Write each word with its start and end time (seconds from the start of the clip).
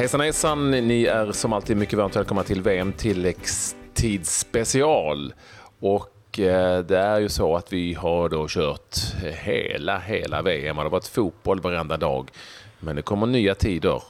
Hejsan 0.00 0.20
hejsan! 0.20 0.70
Ni 0.70 1.04
är 1.04 1.32
som 1.32 1.52
alltid 1.52 1.76
mycket 1.76 1.98
varmt 1.98 2.16
välkomna 2.16 2.42
till 2.42 2.62
VM 2.62 2.92
tilläggstid 2.92 4.26
special. 4.26 5.34
Och 5.80 6.38
eh, 6.38 6.78
det 6.78 6.98
är 6.98 7.18
ju 7.18 7.28
så 7.28 7.56
att 7.56 7.72
vi 7.72 7.94
har 7.94 8.28
då 8.28 8.46
kört 8.48 8.96
hela, 9.22 9.98
hela 9.98 10.42
VM. 10.42 10.76
Det 10.76 10.82
har 10.82 10.90
varit 10.90 11.06
fotboll 11.06 11.60
varenda 11.60 11.96
dag. 11.96 12.30
Men 12.78 12.96
det 12.96 13.02
kommer 13.02 13.26
nya 13.26 13.54
tider. 13.54 14.02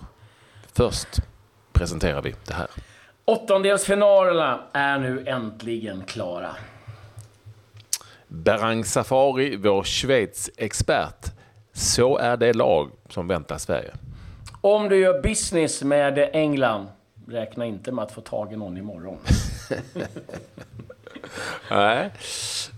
Först 0.73 1.09
presenterar 1.73 2.23
vi 2.23 2.35
det 2.47 2.55
här. 2.55 2.69
Åttondelsfinalerna 3.25 4.61
är 4.73 4.99
nu 4.99 5.25
äntligen 5.27 6.05
klara. 6.05 6.57
Berang 8.29 8.85
Safari, 8.85 9.57
vår 9.57 9.83
Schweiz-expert. 9.83 11.33
Så 11.73 12.19
är 12.19 12.37
det 12.37 12.53
lag 12.53 12.91
som 13.09 13.29
väntar 13.29 13.59
Sverige. 13.59 13.93
Om 14.61 14.89
du 14.89 14.97
gör 14.97 15.23
business 15.23 15.83
med 15.83 16.31
England, 16.33 16.87
räkna 17.27 17.67
inte 17.67 17.93
med 17.93 18.03
att 18.05 18.13
få 18.13 18.21
tag 18.21 18.53
i 18.53 18.57
någon 18.57 18.77
imorgon. 18.77 19.19
Nej, 21.71 22.11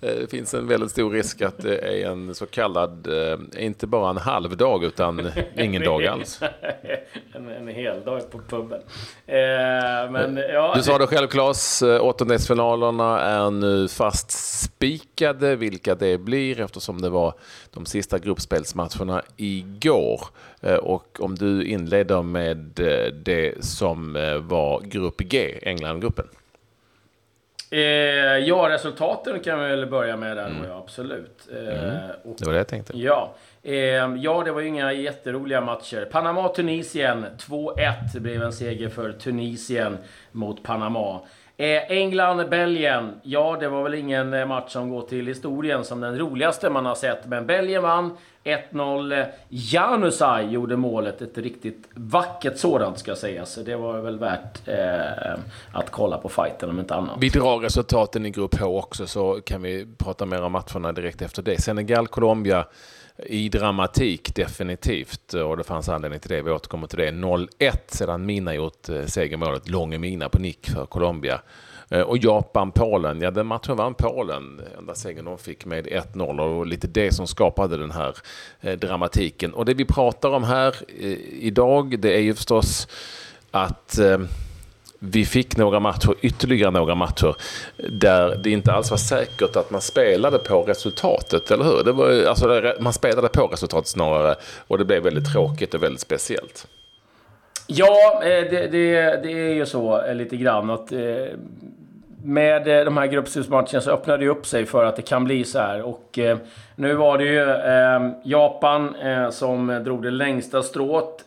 eh, 0.02 0.14
det 0.14 0.30
finns 0.30 0.54
en 0.54 0.68
väldigt 0.68 0.90
stor 0.90 1.10
risk 1.10 1.42
att 1.42 1.58
det 1.58 1.78
är 1.78 2.10
en 2.10 2.34
så 2.34 2.46
kallad, 2.46 3.06
eh, 3.06 3.64
inte 3.64 3.86
bara 3.86 4.10
en 4.10 4.16
halv 4.16 4.56
dag 4.56 4.84
utan 4.84 5.30
ingen 5.56 5.82
dag 5.82 6.06
alls. 6.06 6.40
en, 7.32 7.48
en 7.48 7.68
hel 7.68 8.04
dag 8.04 8.30
på 8.30 8.38
puben. 8.38 8.80
Eh, 9.26 10.10
men, 10.10 10.36
ja, 10.52 10.72
du 10.76 10.82
sa 10.82 10.98
det 10.98 11.06
själv 11.06 11.26
Claes, 11.28 11.82
eh, 11.82 12.04
åttondelsfinalerna 12.04 13.20
är 13.20 13.50
nu 13.50 13.88
fast 13.88 14.30
spikade 14.62 15.56
vilka 15.56 15.94
det 15.94 16.18
blir 16.18 16.60
eftersom 16.60 17.00
det 17.00 17.10
var 17.10 17.34
de 17.70 17.86
sista 17.86 18.18
gruppspelsmatcherna 18.18 19.22
igår. 19.36 20.20
Och 20.82 21.20
om 21.20 21.34
du 21.34 21.64
inleder 21.64 22.22
med 22.22 22.58
det 23.24 23.64
som 23.64 24.12
var 24.42 24.80
grupp 24.80 25.20
G, 25.20 25.58
Englandgruppen. 25.62 26.26
Eh, 27.72 28.38
ja, 28.38 28.68
resultaten 28.68 29.40
kan 29.40 29.60
vi 29.60 29.68
väl 29.68 29.86
börja 29.86 30.16
med 30.16 30.36
där 30.36 30.46
mm. 30.46 30.64
ja, 30.68 30.78
absolut. 30.78 31.48
Eh, 31.52 31.84
mm. 31.84 32.10
och, 32.24 32.36
det 32.38 32.46
var 32.46 32.52
det 32.52 32.58
jag 32.58 32.68
tänkte. 32.68 32.98
Ja. 32.98 33.34
Eh, 33.62 33.74
ja, 34.16 34.42
det 34.44 34.52
var 34.52 34.60
ju 34.60 34.68
inga 34.68 34.92
jätteroliga 34.92 35.60
matcher. 35.60 36.08
Panama-Tunisien 36.12 37.26
2-1 37.38 38.20
blev 38.20 38.42
en 38.42 38.52
seger 38.52 38.88
för 38.88 39.12
Tunisien 39.12 39.98
mot 40.32 40.62
Panama. 40.62 41.20
Eh, 41.56 41.92
England-Belgien. 41.92 43.20
Ja, 43.22 43.56
det 43.60 43.68
var 43.68 43.82
väl 43.82 43.94
ingen 43.94 44.34
eh, 44.34 44.46
match 44.46 44.72
som 44.72 44.90
går 44.90 45.02
till 45.02 45.26
historien 45.26 45.84
som 45.84 46.00
den 46.00 46.18
roligaste 46.18 46.70
man 46.70 46.86
har 46.86 46.94
sett. 46.94 47.26
Men 47.26 47.46
Belgien 47.46 47.82
vann 47.82 48.16
1-0. 48.44 49.24
Janusaj 49.48 50.52
gjorde 50.52 50.76
målet. 50.76 51.22
Ett 51.22 51.38
riktigt 51.38 51.88
vackert 51.94 52.58
sådant 52.58 52.98
ska 52.98 53.16
sägas. 53.16 53.54
Det 53.54 53.76
var 53.76 54.00
väl 54.00 54.18
värt 54.18 54.68
eh, 54.68 55.38
att 55.72 55.90
kolla 55.90 56.18
på 56.18 56.28
fighten 56.28 56.70
om 56.70 56.78
inte 56.78 56.94
annat. 56.94 57.16
Vi 57.20 57.28
drar 57.28 57.58
resultaten 57.58 58.26
i 58.26 58.30
grupp 58.30 58.60
H 58.60 58.78
också 58.78 59.06
så 59.06 59.40
kan 59.40 59.62
vi 59.62 59.86
prata 59.98 60.26
mer 60.26 60.42
om 60.42 60.52
matcherna 60.52 60.92
direkt 60.92 61.22
efter 61.22 61.42
det. 61.42 61.60
Senegal-Colombia 61.60 62.64
i 63.16 63.48
dramatik 63.48 64.34
definitivt 64.34 65.34
och 65.34 65.56
det 65.56 65.64
fanns 65.64 65.88
anledning 65.88 66.20
till 66.20 66.30
det. 66.30 66.42
Vi 66.42 66.50
återkommer 66.50 66.86
till 66.86 66.98
det. 66.98 67.10
0-1 67.10 67.48
sedan 67.86 68.26
Mina 68.26 68.54
gjort 68.54 68.88
eh, 68.88 69.04
segermålet. 69.06 69.68
Långe 69.68 69.98
Mina 69.98 70.28
på 70.28 70.38
nick 70.38 70.70
för 70.70 70.86
Colombia. 70.86 71.40
Eh, 71.90 72.00
och 72.00 72.18
Japan-Polen, 72.18 73.20
ja 73.20 73.30
den 73.30 73.46
matchen 73.46 73.76
vann 73.76 73.94
Polen. 73.94 74.60
Enda 74.78 74.94
segern 74.94 75.24
de 75.24 75.38
fick 75.38 75.64
med 75.64 75.86
1-0 75.86 76.40
och 76.40 76.66
lite 76.66 76.86
det 76.86 77.12
som 77.12 77.26
skapade 77.26 77.76
den 77.76 77.90
här 77.90 78.16
eh, 78.60 78.78
dramatiken. 78.78 79.54
Och 79.54 79.64
det 79.64 79.74
vi 79.74 79.84
pratar 79.84 80.28
om 80.28 80.44
här 80.44 80.74
idag 81.40 81.98
det 81.98 82.16
är 82.16 82.20
ju 82.20 82.34
förstås 82.34 82.88
att 83.50 83.98
vi 85.04 85.24
fick 85.24 85.56
några 85.56 85.80
matcher, 85.80 86.14
ytterligare 86.20 86.70
några 86.70 86.94
matcher, 86.94 87.34
där 87.76 88.36
det 88.36 88.50
inte 88.50 88.72
alls 88.72 88.90
var 88.90 88.98
säkert 88.98 89.56
att 89.56 89.70
man 89.70 89.80
spelade 89.80 90.38
på 90.38 90.62
resultatet, 90.62 91.50
eller 91.50 91.64
hur? 91.64 91.84
Det 91.84 91.92
var, 91.92 92.24
alltså, 92.28 92.74
man 92.80 92.92
spelade 92.92 93.28
på 93.28 93.46
resultatet 93.46 93.88
snarare 93.88 94.34
och 94.68 94.78
det 94.78 94.84
blev 94.84 95.02
väldigt 95.02 95.32
tråkigt 95.32 95.74
och 95.74 95.82
väldigt 95.82 96.00
speciellt. 96.00 96.66
Ja, 97.66 98.22
eh, 98.24 98.50
det, 98.50 98.66
det, 98.66 99.22
det 99.22 99.32
är 99.32 99.54
ju 99.54 99.66
så 99.66 100.02
eh, 100.02 100.14
lite 100.14 100.36
grann 100.36 100.70
att 100.70 100.92
eh, 100.92 100.98
med 102.24 102.86
de 102.86 102.96
här 102.96 103.06
gruppspelsmatcherna 103.06 103.80
så 103.80 103.90
öppnade 103.90 104.24
det 104.24 104.30
upp 104.30 104.46
sig 104.46 104.66
för 104.66 104.84
att 104.84 104.96
det 104.96 105.02
kan 105.02 105.24
bli 105.24 105.44
så 105.44 105.58
här. 105.58 105.82
Och 105.82 106.18
nu 106.76 106.94
var 106.94 107.18
det 107.18 107.24
ju 107.24 107.46
Japan 108.30 108.94
som 109.30 109.82
drog 109.84 110.02
det 110.02 110.10
längsta 110.10 110.62
strået 110.62 111.24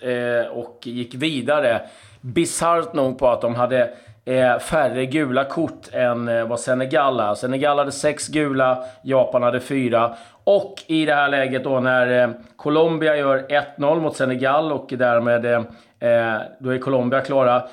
och 0.51 0.79
gick 0.83 1.15
vidare 1.15 1.81
bisarrt 2.25 2.93
nog 2.93 3.19
på 3.19 3.29
att 3.29 3.41
de 3.41 3.55
hade 3.55 3.89
eh, 4.25 4.59
färre 4.59 5.05
gula 5.05 5.43
kort 5.43 5.89
än 5.91 6.27
eh, 6.27 6.47
vad 6.47 6.59
Senegal 6.59 7.19
är. 7.19 7.35
Senegal 7.35 7.77
hade 7.77 7.91
sex 7.91 8.27
gula, 8.27 8.83
Japan 9.01 9.43
hade 9.43 9.59
fyra. 9.59 10.15
Och 10.43 10.83
i 10.87 11.05
det 11.05 11.13
här 11.13 11.29
läget 11.29 11.63
då 11.63 11.79
när 11.79 12.23
eh, 12.23 12.29
Colombia 12.55 13.17
gör 13.17 13.45
1-0 13.77 13.99
mot 13.99 14.15
Senegal 14.15 14.71
och 14.71 14.87
därmed 14.89 15.45
eh, 15.45 15.61
eh, 15.99 16.41
då 16.59 16.69
är 16.69 16.77
Colombia 16.77 17.21
klara. 17.21 17.63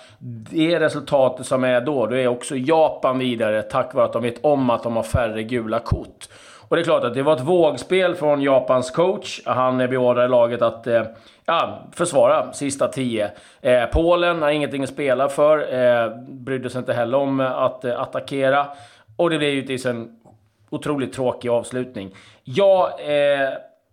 Det 0.51 0.81
resultatet 0.81 1.47
som 1.47 1.65
är 1.65 1.81
då, 1.81 2.07
då 2.07 2.17
är 2.17 2.29
också 2.29 2.57
Japan 2.57 3.19
vidare 3.19 3.63
tack 3.63 3.95
vare 3.95 4.05
att 4.05 4.13
de 4.13 4.23
vet 4.23 4.45
om 4.45 4.71
att 4.71 4.83
de 4.83 4.97
har 4.97 5.03
färre 5.03 5.43
gula 5.43 5.79
kort. 5.79 6.29
Och 6.73 6.77
det 6.77 6.83
är 6.83 6.85
klart 6.85 7.05
att 7.05 7.15
det 7.15 7.23
var 7.23 7.37
ett 7.37 7.41
vågspel 7.41 8.15
från 8.15 8.43
Japans 8.43 8.91
coach. 8.91 9.41
Han 9.47 9.79
beordrade 9.79 10.29
laget 10.29 10.63
att 10.63 10.87
eh, 10.87 11.03
ja, 11.45 11.83
försvara 11.93 12.53
sista 12.53 12.89
tio. 12.89 13.31
Eh, 13.61 13.85
Polen 13.87 14.43
har 14.43 14.51
ingenting 14.51 14.83
att 14.83 14.89
spela 14.89 15.29
för. 15.29 15.75
Eh, 15.75 16.17
brydde 16.29 16.71
sig 16.71 16.79
inte 16.79 16.93
heller 16.93 17.19
om 17.19 17.41
att 17.41 17.85
eh, 17.85 18.01
attackera. 18.01 18.67
Och 19.17 19.31
det 19.31 19.39
blev 19.39 19.51
givetvis 19.51 19.87
en 19.87 20.21
otroligt 20.71 21.13
tråkig 21.13 21.49
avslutning. 21.49 22.15
Jag 22.45 22.89
eh, 22.89 23.49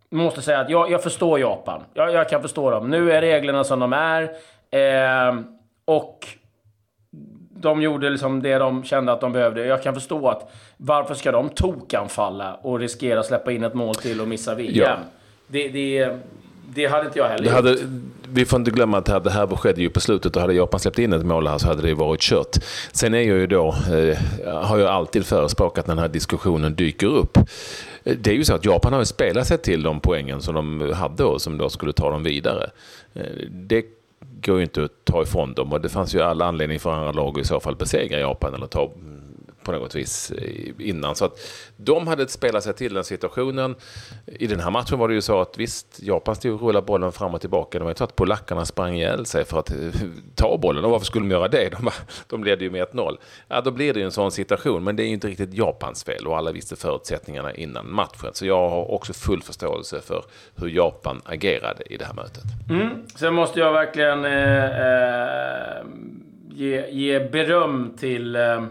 måste 0.10 0.42
säga 0.42 0.60
att 0.60 0.70
jag, 0.70 0.92
jag 0.92 1.04
förstår 1.04 1.40
Japan. 1.40 1.84
Jag, 1.94 2.14
jag, 2.14 2.30
kan 2.30 2.42
förstå 2.42 2.72
dem. 2.72 2.90
Nu 2.90 3.12
är 3.12 3.22
reglerna 3.22 3.64
som 3.64 3.80
de 3.80 3.94
är. 3.94 4.24
Eh, 4.72 5.40
och 5.86 6.28
de 7.62 7.82
gjorde 7.82 8.10
liksom 8.10 8.42
det 8.42 8.58
de 8.58 8.84
kände 8.84 9.12
att 9.12 9.22
de 9.22 9.32
behövde. 9.32 9.66
Jag 9.66 9.84
kan 9.84 9.94
förstå 9.94 10.30
att 10.30 10.52
varför 10.78 11.16
ska 11.16 11.32
de 11.32 11.50
tokanfalla 11.50 12.54
och 12.54 12.80
riskera 12.80 13.20
att 13.20 13.26
släppa 13.26 13.52
in 13.52 13.64
ett 13.64 13.74
mål 13.74 13.96
till 13.96 14.22
och 14.22 14.28
missa 14.28 14.56
VM? 14.56 14.74
Ja. 14.76 14.98
Det, 15.48 15.68
det, 15.68 16.10
det 16.74 16.86
hade 16.86 17.06
inte 17.06 17.20
jag 17.20 17.28
heller 17.28 17.44
det 17.44 17.52
hade, 17.52 17.78
Vi 18.30 18.46
får 18.46 18.60
inte 18.60 18.72
glömma 18.72 18.98
att 18.98 19.24
det 19.24 19.32
här 19.32 19.48
skedde 19.48 19.82
ju 19.82 19.90
på 19.90 20.00
slutet 20.00 20.36
och 20.36 20.42
hade 20.42 20.54
Japan 20.54 20.80
släppt 20.80 21.00
in 21.00 21.14
ett 21.14 21.26
mål 21.26 21.48
här 21.48 21.58
så 21.58 21.68
hade 21.68 21.82
det 21.82 21.94
varit 21.94 22.22
kört. 22.22 22.58
Sen 22.92 23.14
är 23.14 23.18
jag 23.18 23.38
ju 23.38 23.48
då, 23.48 23.68
eh, 23.68 24.18
har 24.54 24.78
jag 24.78 24.90
alltid 24.90 25.26
förespråkat 25.26 25.88
när 25.88 25.96
den 25.96 26.02
här 26.02 26.10
diskussionen 26.10 26.76
dyker 26.76 27.08
upp. 27.08 27.38
Det 28.04 28.28
är 28.28 28.36
ju 28.36 28.44
så 28.44 28.56
att 28.56 28.66
Japan 28.66 28.94
har 28.94 29.04
spelat 29.04 29.48
sig 29.48 29.58
till 29.58 29.84
de 29.84 30.00
poängen 30.00 30.42
som 30.42 30.56
de 30.56 30.94
hade 30.94 31.24
och 31.24 31.42
som 31.42 31.58
då 31.58 31.70
skulle 31.70 31.94
ta 31.94 32.10
dem 32.10 32.24
vidare. 32.24 32.70
Eh, 33.14 33.22
det 33.52 33.84
går 34.22 34.58
ju 34.58 34.64
inte 34.64 34.84
att 34.84 35.06
ta 35.06 35.22
ifrån 35.22 35.54
dem. 35.54 35.74
Och 35.74 35.82
det 35.82 35.90
fanns 35.90 36.16
ju 36.16 36.22
alla 36.22 36.46
anledningar 36.46 36.80
för 36.80 36.92
andra 36.92 37.12
lag 37.12 37.38
att 37.38 37.46
i 37.46 37.48
så 37.48 37.60
fall 37.60 37.76
besegra 37.76 38.20
Japan 38.20 38.54
eller 38.54 38.68
ta 38.68 38.92
på 39.70 39.80
något 39.80 39.96
vis 39.96 40.32
eh, 40.32 40.88
innan. 40.90 41.16
Så 41.16 41.26
att 41.26 41.40
de 41.78 42.08
hade 42.08 42.28
spelat 42.28 42.64
sig 42.64 42.74
till 42.74 42.94
den 42.94 43.04
situationen. 43.04 43.76
I 44.26 44.48
den 44.48 44.60
här 44.60 44.72
matchen 44.72 45.00
var 45.00 45.08
det 45.08 45.14
ju 45.14 45.22
så 45.22 45.42
att 45.42 45.58
visst, 45.58 46.00
Japan 46.02 46.36
stod 46.36 46.54
och 46.54 46.62
rullade 46.62 46.86
bollen 46.86 47.12
fram 47.12 47.34
och 47.34 47.42
tillbaka. 47.42 47.78
Det 47.78 47.84
var 47.84 47.92
inte 47.92 47.98
så 47.98 48.04
att 48.04 48.16
polackerna 48.16 48.66
sprang 48.66 48.96
ihjäl 48.96 49.26
sig 49.26 49.46
för 49.46 49.60
att 49.60 49.72
eh, 49.72 49.78
ta 50.36 50.58
bollen. 50.58 50.86
Och 50.86 50.92
varför 50.92 51.06
skulle 51.06 51.26
de 51.26 51.32
göra 51.32 51.48
det? 51.48 51.70
De, 51.70 51.90
de 52.28 52.44
ledde 52.44 52.64
ju 52.64 52.72
med 52.72 52.88
1-0. 52.88 53.18
Ja, 53.48 53.62
då 53.62 53.72
blir 53.72 53.94
det 53.94 54.00
ju 54.00 54.06
en 54.06 54.12
sån 54.12 54.32
situation. 54.32 54.84
Men 54.84 54.96
det 54.96 55.04
är 55.04 55.08
ju 55.08 55.14
inte 55.14 55.28
riktigt 55.28 55.54
Japans 55.54 56.04
fel 56.04 56.28
och 56.28 56.38
alla 56.38 56.52
visste 56.52 56.76
förutsättningarna 56.76 57.54
innan 57.54 57.92
matchen. 57.94 58.30
Så 58.34 58.46
jag 58.46 58.70
har 58.70 58.92
också 58.92 59.14
full 59.14 59.42
förståelse 59.42 60.02
för 60.02 60.24
hur 60.56 60.70
Japan 60.70 61.22
agerade 61.26 61.84
i 61.94 61.98
det 61.98 62.06
här 62.06 62.14
mötet. 62.14 62.44
Mm. 62.70 62.90
Sen 63.16 63.34
måste 63.34 63.60
jag 63.60 63.74
verkligen 63.74 64.26
eh, 64.26 64.66
eh, 64.66 65.86
ge, 66.60 66.90
ge 66.90 67.20
beröm 67.20 67.94
till 68.00 68.36
eh, 68.36 68.64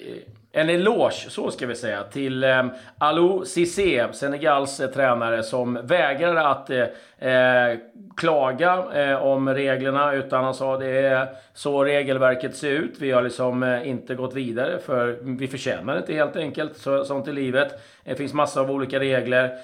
Eh, 0.00 0.16
en 0.56 0.70
eloge, 0.70 1.30
så 1.30 1.50
ska 1.50 1.66
vi 1.66 1.74
säga, 1.74 2.02
till 2.02 2.44
eh, 2.44 2.66
Alou 2.98 3.44
Cissé, 3.44 4.12
Senegals 4.12 4.80
eh, 4.80 4.90
tränare, 4.90 5.42
som 5.42 5.78
vägrade 5.82 6.46
att 6.46 6.70
eh, 6.70 7.30
eh, 7.30 7.78
klaga 8.16 8.84
eh, 8.94 9.22
om 9.22 9.48
reglerna, 9.54 10.12
utan 10.14 10.44
han 10.44 10.54
sa 10.54 10.78
det 10.78 10.86
är 10.86 11.28
så 11.54 11.84
regelverket 11.84 12.56
ser 12.56 12.70
ut. 12.70 12.94
Vi 12.98 13.10
har 13.10 13.22
liksom 13.22 13.62
eh, 13.62 13.88
inte 13.88 14.14
gått 14.14 14.34
vidare, 14.34 14.78
för 14.78 15.18
vi 15.22 15.48
förtjänar 15.48 15.98
inte 15.98 16.14
helt 16.14 16.36
enkelt, 16.36 16.76
så, 16.76 17.04
sånt 17.04 17.28
i 17.28 17.32
livet. 17.32 17.72
Eh, 17.72 17.78
det 18.04 18.14
finns 18.14 18.34
massor 18.34 18.60
av 18.60 18.70
olika 18.70 19.00
regler 19.00 19.58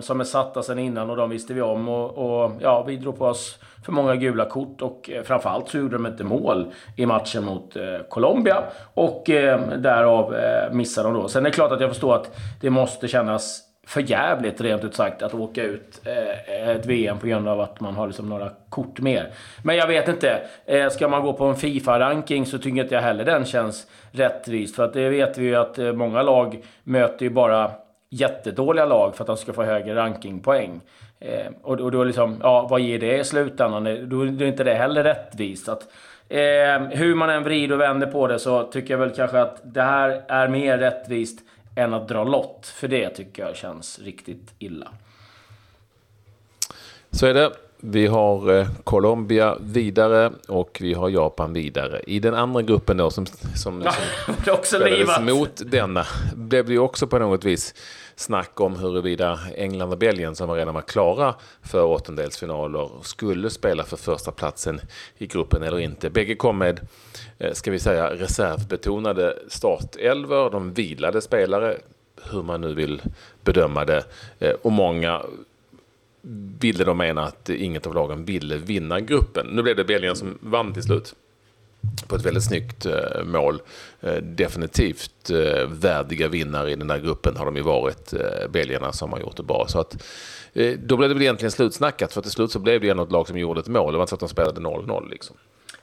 som 0.00 0.20
är 0.20 0.24
satta 0.24 0.62
sedan 0.62 0.78
innan 0.78 1.10
och 1.10 1.16
de 1.16 1.30
visste 1.30 1.54
vi 1.54 1.60
om. 1.60 1.88
Och, 1.88 2.18
och 2.18 2.52
ja, 2.60 2.82
vi 2.82 2.96
drog 2.96 3.18
på 3.18 3.24
oss 3.24 3.58
för 3.84 3.92
många 3.92 4.16
gula 4.16 4.44
kort 4.44 4.82
och 4.82 5.10
eh, 5.10 5.22
framförallt 5.22 5.68
så 5.68 5.78
gjorde 5.78 5.96
de 5.96 6.06
inte 6.06 6.24
mål 6.24 6.72
i 6.96 7.06
matchen 7.06 7.44
mot 7.44 7.76
eh, 7.76 7.82
Colombia 8.08 8.62
och 8.94 9.30
eh, 9.30 9.68
därav 9.68 10.34
missade 10.72 11.08
de 11.08 11.14
då. 11.14 11.28
Sen 11.28 11.46
är 11.46 11.50
det 11.50 11.54
klart 11.54 11.72
att 11.72 11.80
jag 11.80 11.90
förstår 11.90 12.14
att 12.14 12.38
det 12.60 12.70
måste 12.70 13.08
kännas 13.08 13.68
för 13.88 14.00
jävligt 14.00 14.60
rent 14.60 14.84
ut 14.84 14.94
sagt 14.94 15.22
att 15.22 15.34
åka 15.34 15.62
ut 15.62 16.00
eh, 16.04 16.68
ett 16.68 16.86
VM 16.86 17.18
på 17.18 17.26
grund 17.26 17.48
av 17.48 17.60
att 17.60 17.80
man 17.80 17.94
har 17.94 18.06
liksom 18.06 18.28
några 18.28 18.50
kort 18.68 19.00
mer. 19.00 19.32
Men 19.62 19.76
jag 19.76 19.86
vet 19.86 20.08
inte. 20.08 20.40
Eh, 20.66 20.88
ska 20.88 21.08
man 21.08 21.22
gå 21.22 21.32
på 21.32 21.44
en 21.44 21.56
Fifa-ranking 21.56 22.46
så 22.46 22.58
tycker 22.58 22.82
inte 22.82 22.94
jag 22.94 23.02
heller 23.02 23.24
den 23.24 23.44
känns 23.44 23.86
rättvis. 24.10 24.76
För 24.76 24.84
att 24.84 24.92
det 24.92 25.08
vet 25.08 25.38
vi 25.38 25.44
ju 25.44 25.56
att 25.56 25.78
många 25.78 26.22
lag 26.22 26.64
möter 26.82 27.24
ju 27.24 27.30
bara 27.30 27.70
jättedåliga 28.10 28.84
lag 28.84 29.16
för 29.16 29.22
att 29.22 29.26
de 29.26 29.36
ska 29.36 29.52
få 29.52 29.62
högre 29.62 29.94
rankingpoäng. 29.94 30.80
Eh, 31.20 31.52
och, 31.62 31.80
och 31.80 31.90
då 31.90 32.04
liksom, 32.04 32.36
ja, 32.42 32.66
vad 32.70 32.80
ger 32.80 32.98
det 32.98 33.18
i 33.18 33.24
slutändan? 33.24 34.08
Då 34.08 34.22
är 34.22 34.42
inte 34.42 34.64
det 34.64 34.74
heller 34.74 35.04
rättvist. 35.04 35.68
Att, 35.68 35.82
eh, 36.28 36.80
hur 36.90 37.14
man 37.14 37.30
än 37.30 37.44
vrider 37.44 37.74
och 37.74 37.80
vänder 37.80 38.06
på 38.06 38.26
det 38.26 38.38
så 38.38 38.62
tycker 38.62 38.94
jag 38.94 38.98
väl 38.98 39.10
kanske 39.10 39.40
att 39.40 39.60
det 39.62 39.82
här 39.82 40.22
är 40.28 40.48
mer 40.48 40.78
rättvist 40.78 41.38
än 41.76 41.94
att 41.94 42.08
dra 42.08 42.24
lott. 42.24 42.66
För 42.66 42.88
det 42.88 43.08
tycker 43.10 43.46
jag 43.46 43.56
känns 43.56 43.98
riktigt 43.98 44.54
illa. 44.58 44.88
Så 47.10 47.26
är 47.26 47.34
det. 47.34 47.50
Vi 47.80 48.06
har 48.06 48.58
eh, 48.58 48.68
Colombia 48.84 49.56
vidare 49.60 50.32
och 50.48 50.78
vi 50.80 50.94
har 50.94 51.08
Japan 51.08 51.52
vidare. 51.52 52.00
I 52.06 52.20
den 52.20 52.34
andra 52.34 52.62
gruppen 52.62 52.96
då 52.96 53.10
som, 53.10 53.26
som, 53.56 53.82
ja, 53.84 53.92
som 54.44 54.52
också 54.54 54.76
spelades 54.76 55.20
mot 55.20 55.70
denna 55.70 56.04
blev 56.34 56.66
det 56.66 56.72
ju 56.72 56.78
också 56.78 57.06
på 57.06 57.18
något 57.18 57.44
vis 57.44 57.74
snack 58.18 58.60
om 58.60 58.76
huruvida 58.76 59.38
England 59.56 59.92
och 59.92 59.98
Belgien 59.98 60.36
som 60.36 60.50
redan 60.50 60.74
var 60.74 60.82
klara 60.82 61.34
för 61.62 61.84
åttondelsfinaler 61.84 62.90
skulle 63.02 63.50
spela 63.50 63.84
för 63.84 63.96
första 63.96 64.32
platsen 64.32 64.80
i 65.18 65.26
gruppen 65.26 65.62
eller 65.62 65.78
inte. 65.78 66.10
Bägge 66.10 66.34
kom 66.34 66.58
med, 66.58 66.80
eh, 67.38 67.52
ska 67.52 67.70
vi 67.70 67.78
säga, 67.78 68.14
reservbetonade 68.14 69.38
startelvor. 69.48 70.50
De 70.50 70.72
vilade 70.72 71.20
spelare, 71.20 71.76
hur 72.30 72.42
man 72.42 72.60
nu 72.60 72.74
vill 72.74 73.02
bedöma 73.44 73.84
det. 73.84 74.04
Eh, 74.38 74.54
och 74.62 74.72
många 74.72 75.22
ville 76.60 76.84
de 76.84 76.98
mena 76.98 77.24
att 77.24 77.48
inget 77.48 77.86
av 77.86 77.94
lagen 77.94 78.24
ville 78.24 78.56
vinna 78.56 79.00
gruppen. 79.00 79.46
Nu 79.46 79.62
blev 79.62 79.76
det 79.76 79.84
Belgien 79.84 80.16
som 80.16 80.38
vann 80.40 80.72
till 80.72 80.82
slut 80.82 81.14
på 82.08 82.16
ett 82.16 82.26
väldigt 82.26 82.44
snyggt 82.44 82.86
eh, 82.86 83.24
mål. 83.24 83.60
Eh, 84.00 84.14
definitivt 84.14 85.30
eh, 85.30 85.66
värdiga 85.68 86.28
vinnare 86.28 86.70
i 86.70 86.74
den 86.74 86.90
här 86.90 86.98
gruppen 86.98 87.36
har 87.36 87.44
de 87.44 87.56
ju 87.56 87.62
varit, 87.62 88.14
belgarna 88.50 88.92
som 88.92 89.12
har 89.12 89.20
gjort 89.20 89.36
det 89.36 89.42
bra. 89.42 89.64
Så 89.68 89.80
att, 89.80 90.02
då 90.78 90.96
blev 90.96 91.08
det 91.08 91.14
väl 91.14 91.22
egentligen 91.22 91.50
slutsnackat, 91.50 92.12
för 92.12 92.20
till 92.20 92.30
slut 92.30 92.52
så 92.52 92.58
blev 92.58 92.80
det 92.80 92.86
ju 92.86 92.94
något 92.94 93.12
lag 93.12 93.28
som 93.28 93.38
gjorde 93.38 93.60
ett 93.60 93.68
mål. 93.68 93.92
Det 93.92 93.98
var 93.98 94.02
inte 94.02 94.10
så 94.10 94.14
att 94.14 94.20
de 94.20 94.28
spelade 94.28 94.60
0-0 94.60 95.10
liksom. 95.10 95.36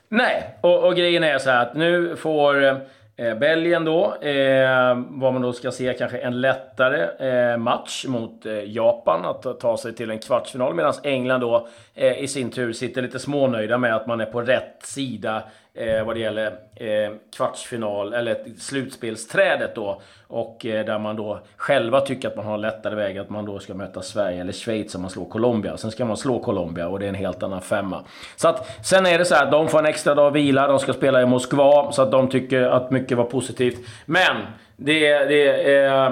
Nej, 0.09 0.57
och, 0.61 0.87
och, 0.87 0.95
grejen 0.95 1.23
är 1.23 1.37
så 1.37 1.49
här 1.49 1.61
att 1.61 1.75
nu 1.75 2.15
får 2.15 2.81
Eh, 3.17 3.35
Belgien 3.35 3.85
då, 3.85 4.15
eh, 4.21 4.97
vad 5.07 5.33
man 5.33 5.41
då 5.41 5.53
ska 5.53 5.71
se 5.71 5.93
kanske 5.93 6.17
en 6.17 6.41
lättare 6.41 7.29
eh, 7.29 7.57
match 7.57 8.05
mot 8.07 8.45
eh, 8.45 8.53
Japan 8.53 9.25
att 9.25 9.59
ta 9.59 9.77
sig 9.77 9.95
till 9.95 10.11
en 10.11 10.19
kvartsfinal. 10.19 10.73
Medan 10.73 10.93
England 11.03 11.39
då 11.39 11.67
eh, 11.95 12.24
i 12.24 12.27
sin 12.27 12.51
tur 12.51 12.74
sitter 12.74 13.01
lite 13.01 13.19
smånöjda 13.19 13.77
med 13.77 13.95
att 13.95 14.07
man 14.07 14.21
är 14.21 14.25
på 14.25 14.42
rätt 14.42 14.77
sida 14.83 15.44
eh, 15.74 16.06
vad 16.06 16.15
det 16.15 16.19
gäller 16.19 16.47
eh, 16.75 17.12
kvartsfinal, 17.36 18.13
eller 18.13 18.38
slutspelsträdet 18.59 19.75
då. 19.75 20.01
Och 20.27 20.65
eh, 20.65 20.86
där 20.86 21.00
man 21.00 21.15
då 21.15 21.39
själva 21.57 22.01
tycker 22.01 22.27
att 22.27 22.36
man 22.36 22.45
har 22.45 22.53
en 22.53 22.62
lättare 22.62 22.95
väg, 22.95 23.18
att 23.18 23.30
man 23.30 23.45
då 23.45 23.59
ska 23.59 23.74
möta 23.74 24.01
Sverige 24.01 24.42
eller 24.42 24.53
Schweiz 24.53 24.95
om 24.95 25.01
man 25.01 25.12
slår 25.12 25.25
Colombia. 25.25 25.77
Sen 25.77 25.92
ska 25.92 26.06
man 26.06 26.18
slå 26.18 26.39
Colombia 26.39 26.88
och 26.88 27.00
det 27.00 27.06
är 27.06 27.09
en 27.09 27.15
helt 27.15 27.44
annan 27.44 27.62
femma. 27.62 28.03
Så 28.36 28.48
att, 28.48 28.86
sen 28.86 29.06
är 29.06 29.18
det 29.18 29.25
så 29.25 29.36
här, 29.36 29.51
de 29.51 29.68
får 29.68 29.80
en 29.80 29.86
extra 29.86 30.15
dag 30.15 30.31
vila, 30.31 30.68
de 30.68 30.80
ska 30.80 30.94
spela 30.94 31.21
i 31.21 31.25
Moskva, 31.25 31.91
så 31.91 32.01
att 32.01 32.12
de 32.12 32.30
tycker 32.30 32.62
att 32.62 32.91
mycket 32.91 33.18
var 33.18 33.25
positivt. 33.25 33.88
Men 34.06 34.36
det, 34.77 35.25
det 35.25 35.75
eh, 35.75 36.12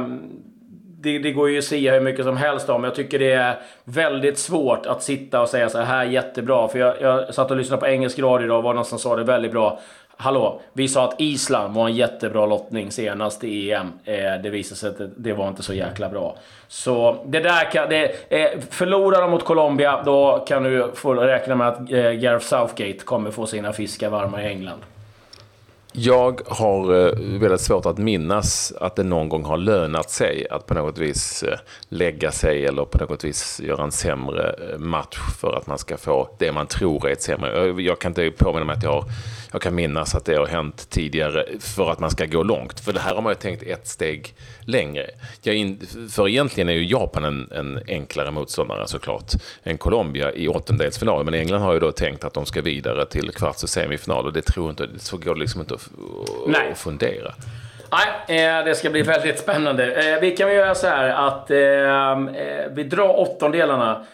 det, 1.04 1.20
det, 1.20 1.32
går 1.32 1.50
ju 1.50 1.58
att 1.58 1.64
säga 1.64 1.94
hur 1.94 2.02
mycket 2.02 2.26
som 2.26 2.38
helst 2.38 2.70
om. 2.70 2.84
Jag 2.84 2.96
tycker 2.96 3.20
det 3.20 3.32
är 3.32 3.60
väldigt 3.84 4.38
svårt 4.38 4.86
att 4.86 5.04
sitta 5.04 5.42
och 5.42 5.50
säga 5.50 5.70
så 5.70 5.80
här 5.80 6.06
jättebra. 6.06 6.68
För 6.68 6.80
jag, 6.80 7.02
jag 7.02 7.34
satt 7.34 7.52
och 7.52 7.58
lyssnade 7.58 7.80
på 7.80 7.88
engelsk 7.88 8.20
radio 8.20 8.46
idag 8.46 8.58
och 8.58 8.64
var 8.64 8.74
någon 8.74 8.86
som 8.86 9.00
sa 9.00 9.16
det 9.16 9.24
väldigt 9.24 9.52
bra. 9.52 9.80
Hallå, 10.18 10.62
vi 10.74 10.88
sa 10.88 11.04
att 11.04 11.22
Island 11.22 11.76
var 11.76 11.88
en 11.88 11.96
jättebra 11.96 12.46
lottning 12.46 12.92
senast 12.92 13.44
i 13.44 13.72
EM. 13.72 13.92
Eh, 14.06 14.42
det 14.44 14.50
visade 14.50 14.80
sig 14.80 14.90
att 14.90 14.98
det, 14.98 15.10
det, 15.18 15.34
var 15.34 15.48
inte 15.48 15.64
så 15.64 15.74
jäkla 15.74 16.10
bra. 16.10 16.38
Så 16.68 17.24
det 17.26 17.40
där 17.40 17.72
kan... 17.72 17.90
Det, 17.90 18.06
eh, 18.30 18.60
förlorar 18.70 19.22
de 19.22 19.32
mot 19.32 19.46
Colombia, 19.46 20.04
då 20.06 20.46
kan 20.48 20.64
du 20.64 20.92
få 20.96 21.14
räkna 21.14 21.56
med 21.56 21.68
att 21.68 21.92
eh, 21.92 22.12
Gareth 22.12 22.46
Southgate 22.46 23.00
kommer 23.06 23.32
få 23.32 23.46
sina 23.46 23.74
fiskar 23.74 24.10
varma 24.10 24.44
i 24.44 24.46
England. 24.46 24.82
Jag 25.96 26.42
har 26.48 27.08
eh, 27.08 27.40
väldigt 27.40 27.62
svårt 27.62 27.86
att 27.86 27.98
minnas 27.98 28.74
att 28.80 28.96
det 28.96 29.04
någon 29.04 29.30
gång 29.30 29.46
har 29.46 29.58
lönat 29.58 30.10
sig 30.10 30.48
att 30.50 30.66
på 30.66 30.74
något 30.74 30.98
vis 30.98 31.44
eh, 31.44 31.58
lägga 31.90 32.32
sig 32.32 32.66
eller 32.66 32.86
på 32.86 32.98
något 32.98 33.24
vis 33.24 33.62
göra 33.64 33.84
en 33.84 33.92
sämre 33.92 34.56
eh, 34.72 34.80
match 34.80 35.20
för 35.40 35.58
att 35.58 35.68
man 35.68 35.78
ska 35.78 35.98
få 35.98 36.36
det 36.40 36.52
man 36.52 36.68
tror 36.68 37.08
är 37.08 37.12
ett 37.12 37.22
sämre. 37.22 37.82
Jag 37.82 38.00
kan 38.00 38.12
inte 38.12 38.32
påminna 38.32 38.66
mig 38.66 38.76
att 38.76 38.84
jag, 38.84 38.92
har, 38.92 39.06
jag 39.52 39.62
kan 39.62 39.76
minnas 39.76 40.16
att 40.16 40.26
det 40.26 40.36
har 40.36 40.48
hänt 40.48 40.90
tidigare 40.90 41.46
för 41.60 41.92
att 41.92 42.00
man 42.00 42.12
ska 42.12 42.26
gå 42.26 42.44
långt. 42.44 42.80
För 42.80 42.94
det 42.94 43.00
här 43.00 43.16
har 43.16 43.22
man 43.22 43.32
ju 43.32 43.36
tänkt 43.36 43.64
ett 43.64 43.88
steg 43.88 44.36
längre. 44.62 45.10
In, 45.44 45.80
för 46.10 46.28
egentligen 46.28 46.70
är 46.70 46.74
ju 46.74 46.86
Japan 46.86 47.24
en, 47.24 47.52
en 47.52 47.80
enklare 47.88 48.32
motståndare 48.32 48.88
såklart 48.88 49.32
än 49.64 49.78
Colombia 49.78 50.34
i 50.34 50.48
åttondelsfinal. 50.48 51.26
Men 51.26 51.34
England 51.34 51.62
har 51.62 51.74
ju 51.74 51.80
då 51.80 51.92
tänkt 51.92 52.24
att 52.24 52.34
de 52.34 52.46
ska 52.46 52.62
vidare 52.62 53.06
till 53.06 53.32
kvarts 53.32 53.64
och 53.64 53.70
semifinal 53.70 54.26
och 54.26 54.34
det 54.34 54.42
tror 54.42 54.70
inte, 54.70 54.90
så 54.98 55.18
går 55.18 55.34
det 55.34 55.40
liksom 55.40 55.62
inte 55.62 55.74
att, 55.74 55.83
att 56.72 56.78
fundera. 56.78 57.34
Nej, 58.28 58.44
eh, 58.44 58.66
det 58.66 58.76
ska 58.76 58.90
bli 58.90 59.02
väldigt 59.02 59.40
spännande. 59.40 60.14
Eh, 60.14 60.22
vi 60.22 60.38
kan 60.38 60.48
väl 60.48 60.58
göra 60.58 60.76
så 60.76 60.88
här 60.88 61.28
att 61.28 61.52
eh, 61.52 62.74
vi 62.76 62.84
drar 62.84 63.20
åttondelarna 63.20 64.06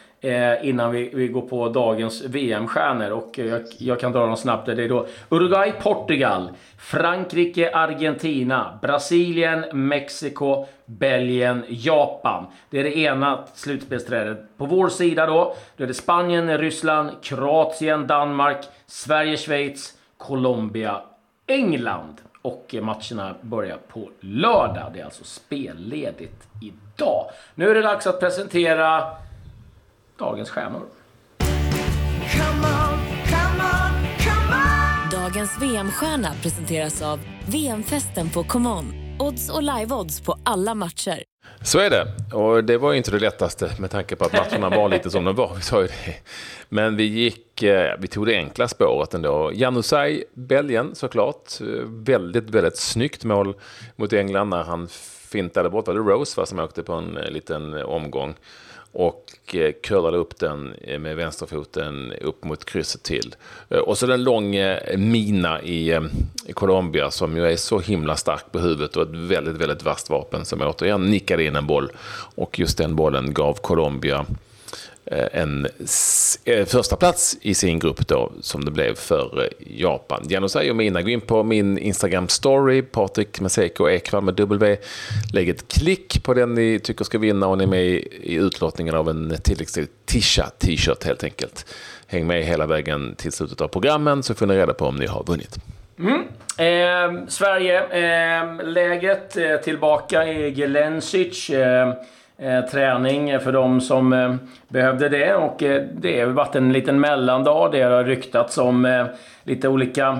innan 0.62 0.92
vi, 0.92 1.10
vi 1.14 1.28
går 1.28 1.42
på 1.42 1.70
dagens 1.70 2.24
VM-stjärnor. 2.26 3.12
Och 3.12 3.38
jag, 3.38 3.62
jag, 3.78 4.00
kan 4.00 4.12
dra 4.12 4.26
dem 4.26 4.38
snabbt. 4.38 4.66
Det 4.66 4.84
är 4.84 4.90
då 4.90 5.08
Uruguay, 5.30 5.74
Portugal, 5.82 6.50
Frankrike, 6.78 7.72
Argentina, 7.74 8.80
Brasilien, 8.82 9.66
Mexiko, 9.88 10.66
Belgien, 10.86 11.64
Japan. 11.68 12.46
Det 12.70 12.80
är 12.80 12.84
det 12.84 12.98
ena 12.98 13.44
slutspelsträdet. 13.54 14.58
På 14.58 14.66
vår 14.66 14.90
sida 14.90 15.26
då, 15.26 15.56
då 15.78 15.84
är 15.84 15.88
det 15.88 15.94
Spanien, 15.94 16.58
Ryssland, 16.58 17.10
Kroatien, 17.24 18.08
Danmark, 18.08 18.66
Sverige, 18.88 19.38
Schweiz, 19.38 19.94
Colombia, 20.18 21.02
England. 21.50 22.22
Och 22.42 22.76
matcherna 22.82 23.36
börjar 23.42 23.78
på 23.78 24.10
lördag. 24.20 24.92
Det 24.94 25.00
är 25.00 25.06
alltså 25.06 25.24
spelledigt 25.24 26.48
idag. 26.62 27.26
Nu 27.56 27.70
är 27.70 27.76
det 27.76 27.82
dags 27.82 28.08
att 28.08 28.20
presentera 28.20 29.04
dagens 30.18 30.50
stjärnor. 30.50 30.86
Dagens 35.12 35.62
VM-stjärna 35.62 36.34
presenteras 36.42 37.02
av 37.02 37.20
VM-festen 37.48 38.30
på 38.30 38.44
ComeOn. 38.44 38.99
Odds 39.20 39.50
och 39.50 39.64
live-odds 39.64 40.26
på 40.26 40.38
alla 40.44 40.76
matcher. 40.76 41.24
Så 41.62 41.80
är 41.80 41.90
det. 41.90 42.36
Och 42.36 42.64
det 42.64 42.78
var 42.78 42.92
ju 42.92 42.98
inte 42.98 43.12
det 43.12 43.20
lättaste 43.20 43.72
med 43.80 43.92
tanke 43.92 44.16
på 44.16 44.26
att 44.26 44.34
matcherna 44.34 44.70
var 44.70 44.90
lite 44.90 45.10
som 45.10 45.24
de 45.26 45.36
var. 45.36 45.56
Vi 45.56 45.62
sa 45.62 45.82
ju 45.82 45.88
det. 45.88 46.16
Men 46.70 46.96
vi 46.96 47.04
gick, 47.04 47.64
eh, 47.64 47.96
vi 48.00 48.08
tog 48.08 48.26
det 48.26 48.36
enkla 48.36 48.68
spåret 48.68 49.14
ändå. 49.14 49.52
Janusaj, 49.54 50.24
Belgien 50.34 50.96
såklart. 50.96 51.62
Väldigt, 51.86 52.50
väldigt 52.50 52.78
snyggt 52.78 53.24
mål 53.24 53.56
mot 53.96 54.14
England 54.14 54.50
när 54.50 54.64
han 54.64 54.88
fintade 55.30 55.70
bort, 55.70 55.88
var 55.88 55.94
det 55.94 56.00
Rose 56.00 56.42
va, 56.42 56.46
som 56.46 56.60
åkte 56.60 56.84
på 56.84 56.94
en 56.94 57.18
eh, 57.18 57.32
liten 57.32 57.74
omgång 57.74 58.36
och 58.92 59.56
eh, 59.56 59.72
curlade 59.84 60.18
upp 60.18 60.40
den 60.40 60.74
eh, 60.82 61.00
med 61.00 61.16
vänsterfoten 61.16 62.14
upp 62.22 62.44
mot 62.44 62.66
krysset 62.66 63.04
till. 63.04 63.36
Eh, 63.70 63.78
och 63.78 63.98
så 63.98 64.06
den 64.06 64.24
långa 64.24 64.80
Mina 64.98 65.62
i 65.62 66.00
Colombia 66.54 67.12
som 67.12 67.38
ju 67.38 67.46
är 67.46 67.56
så 67.56 67.80
himla 67.80 68.16
stark 68.16 68.52
på 68.52 68.60
huvudet 68.60 68.96
och 68.96 69.04
ett 69.04 69.16
väldigt, 69.16 69.56
väldigt 69.56 69.84
vasst 69.84 70.10
vapen 70.10 70.46
som 70.46 70.62
återigen 70.62 71.12
nickade 71.12 71.44
in 71.44 71.56
en 71.56 71.68
boll. 71.68 71.92
Och 72.36 72.60
just 72.60 72.78
den 72.78 72.96
bollen 72.96 73.34
gav 73.34 73.54
Colombia 73.54 74.26
Eh, 75.12 75.28
en 75.42 75.68
eh, 76.46 76.66
första 76.66 76.96
plats 76.96 77.38
i 77.42 77.54
sin 77.54 77.80
grupp 77.80 78.08
då, 78.08 78.32
som 78.42 78.66
det 78.66 78.72
blev 78.72 78.96
för 78.96 79.44
eh, 79.44 79.80
Japan. 79.80 80.26
Janosaj 80.30 80.70
och 80.70 80.76
Mina, 80.76 81.02
gå 81.02 81.10
in 81.10 81.22
på 81.22 81.44
min 81.44 81.78
Instagram 81.78 82.28
story, 82.28 82.82
Patrik 82.82 83.42
Maseko 83.42 83.90
Ekvall 83.90 84.24
med 84.24 84.34
W. 84.36 84.78
Lägg 85.34 85.50
ett 85.50 85.68
klick 85.68 86.24
på 86.24 86.34
den 86.34 86.54
ni 86.54 86.80
tycker 86.80 87.06
ska 87.06 87.18
vinna 87.18 87.48
och 87.48 87.58
ni 87.58 87.64
är 87.64 87.68
med 87.68 87.86
i 87.86 88.36
utlottningen 88.36 88.96
av 88.96 89.10
en 89.10 89.36
tilläggstid 89.44 89.88
Tisha 90.06 90.50
t-shirt 90.50 91.04
helt 91.04 91.24
enkelt. 91.24 91.66
Häng 92.08 92.28
med 92.28 92.44
hela 92.44 92.68
vägen 92.68 93.16
till 93.16 93.32
slutet 93.32 93.62
av 93.62 93.68
programmen 93.68 94.24
så 94.24 94.36
får 94.36 94.46
ni 94.46 94.58
reda 94.58 94.74
på 94.74 94.86
om 94.86 94.96
ni 94.96 95.08
har 95.08 95.24
vunnit. 95.24 95.58
Mm. 96.00 96.24
Eh, 96.58 97.28
Sverige, 97.28 97.84
eh, 97.84 98.64
läget 98.64 99.38
eh, 99.38 99.58
tillbaka 99.58 100.28
i 100.28 100.54
Gelensic. 100.54 101.50
Ehm, 101.50 101.94
Eh, 102.42 102.66
träning 102.66 103.40
för 103.40 103.52
de 103.52 103.82
som 103.82 104.14
eh, 104.14 104.36
behövde 104.68 105.10
det. 105.10 105.36
Och 105.36 105.64
eh, 105.64 105.84
det 105.94 106.22
har 106.22 106.28
varit 106.28 106.56
en 106.56 106.74
liten 106.74 107.00
mellandag. 107.00 107.72
Det 107.72 107.82
har 107.82 108.04
ryktats 108.04 108.58
om 108.58 108.86
eh, 108.86 109.06
lite 109.44 109.68
olika 109.68 110.20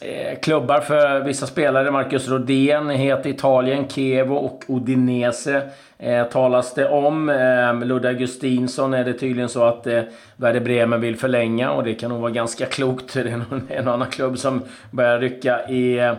eh, 0.00 0.38
klubbar 0.38 0.80
för 0.80 1.20
vissa 1.20 1.46
spelare. 1.46 1.90
Marcus 1.90 2.28
Rodén 2.28 2.90
heter 2.90 3.30
Italien. 3.30 3.88
Kevo 3.88 4.34
och 4.34 4.64
Udinese 4.68 5.62
eh, 5.98 6.24
talas 6.24 6.74
det 6.74 6.88
om. 6.88 7.28
Eh, 7.28 7.84
Ludde 7.84 8.08
Augustinsson 8.08 8.94
är 8.94 9.04
det 9.04 9.12
tydligen 9.12 9.48
så 9.48 9.64
att 9.64 9.86
eh, 9.86 10.02
Werder 10.36 10.60
Bremen 10.60 11.00
vill 11.00 11.16
förlänga 11.16 11.70
och 11.70 11.84
det 11.84 11.94
kan 11.94 12.10
nog 12.10 12.20
vara 12.20 12.30
ganska 12.30 12.66
klokt. 12.66 13.14
Det 13.14 13.20
är 13.20 13.26
en 13.26 13.68
en 13.68 13.88
annan 13.88 14.10
klubb 14.10 14.38
som 14.38 14.62
börjar 14.90 15.18
rycka 15.18 15.68
i 15.68 15.98
eh, 15.98 16.12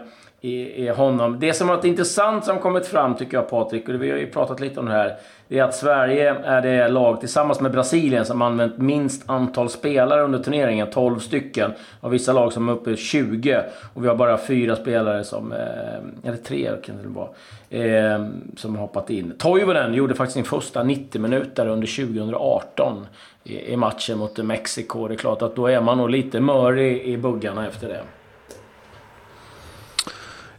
i, 0.45 0.85
i 0.85 0.89
honom. 0.89 1.39
Det 1.39 1.53
som 1.53 1.67
varit 1.67 1.85
intressant 1.85 2.45
som 2.45 2.59
kommit 2.59 2.87
fram 2.87 3.15
tycker 3.15 3.37
jag 3.37 3.49
Patrik, 3.49 3.89
och 3.89 4.03
vi 4.03 4.11
har 4.11 4.17
ju 4.17 4.27
pratat 4.27 4.59
lite 4.59 4.79
om 4.79 4.85
det 4.85 4.91
här. 4.91 5.15
Det 5.47 5.59
är 5.59 5.63
att 5.63 5.75
Sverige 5.75 6.35
är 6.43 6.61
det 6.61 6.87
lag 6.87 7.19
tillsammans 7.19 7.61
med 7.61 7.71
Brasilien 7.71 8.25
som 8.25 8.41
använt 8.41 8.77
minst 8.77 9.29
antal 9.29 9.69
spelare 9.69 10.21
under 10.21 10.39
turneringen. 10.39 10.87
12 10.91 11.19
stycken. 11.19 11.73
Av 12.01 12.11
vissa 12.11 12.33
lag 12.33 12.53
som 12.53 12.69
är 12.69 12.73
uppe 12.73 12.91
i 12.91 12.97
20. 12.97 13.63
Och 13.93 14.03
vi 14.03 14.07
har 14.07 14.15
bara 14.15 14.37
fyra 14.37 14.75
spelare 14.75 15.23
som... 15.23 15.51
Eh, 15.51 16.29
eller 16.29 16.37
tre 16.37 16.71
kan 16.83 16.95
det 16.97 17.07
vara. 17.07 17.29
Eh, 17.69 18.25
som 18.55 18.75
har 18.75 18.81
hoppat 18.81 19.09
in. 19.09 19.33
Toivonen 19.37 19.93
gjorde 19.93 20.15
faktiskt 20.15 20.33
sin 20.33 20.43
första 20.43 20.83
90 20.83 21.21
minuter 21.21 21.67
under 21.67 22.05
2018 22.05 23.07
i, 23.43 23.73
i 23.73 23.77
matchen 23.77 24.17
mot 24.17 24.37
Mexiko. 24.37 25.07
Det 25.07 25.13
är 25.13 25.17
klart 25.17 25.41
att 25.41 25.55
då 25.55 25.67
är 25.67 25.81
man 25.81 25.97
nog 25.97 26.09
lite 26.09 26.39
mörig 26.39 27.01
i 27.01 27.17
buggarna 27.17 27.67
efter 27.67 27.87
det. 27.87 28.01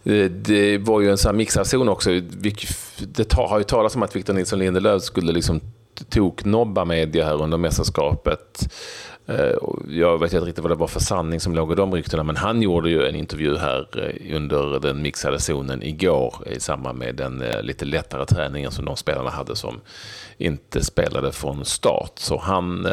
Eh, 0.06 0.30
det 0.30 0.78
var 0.78 1.00
ju 1.00 1.10
en 1.10 1.18
sån 1.18 1.28
här 1.28 1.36
mixad 1.36 1.66
zon 1.66 1.88
också. 1.88 2.10
Det 2.98 3.32
har 3.32 3.58
ju 3.58 3.64
talats 3.64 3.96
om 3.96 4.02
att 4.02 4.16
Victor 4.16 4.34
Nilsson 4.34 4.58
Lindelöf 4.58 5.02
skulle 5.02 5.32
liksom 5.32 5.60
toknobba 6.08 6.84
media 6.84 7.24
här 7.24 7.42
under 7.42 7.58
mästerskapet. 7.58 8.72
Eh, 9.26 9.54
jag 9.88 10.20
vet 10.20 10.32
inte 10.32 10.46
riktigt 10.46 10.62
vad 10.62 10.70
det 10.70 10.76
var 10.76 10.86
för 10.86 11.00
sanning 11.00 11.40
som 11.40 11.54
låg 11.54 11.72
i 11.72 11.74
de 11.74 11.94
ryktena, 11.94 12.22
men 12.22 12.36
han 12.36 12.62
gjorde 12.62 12.90
ju 12.90 13.06
en 13.06 13.16
intervju 13.16 13.56
här 13.56 13.86
eh, 13.96 14.36
under 14.36 14.80
den 14.80 15.02
mixade 15.02 15.40
zonen 15.40 15.82
igår 15.82 16.34
i 16.46 16.60
samband 16.60 16.98
med 16.98 17.14
den 17.14 17.44
lite 17.62 17.84
lättare 17.84 18.26
träningen 18.26 18.70
som 18.70 18.84
de 18.84 18.96
spelarna 18.96 19.30
hade 19.30 19.56
som 19.56 19.80
inte 20.38 20.84
spelade 20.84 21.32
från 21.32 21.64
start. 21.64 22.12
Så 22.14 22.38
han 22.38 22.86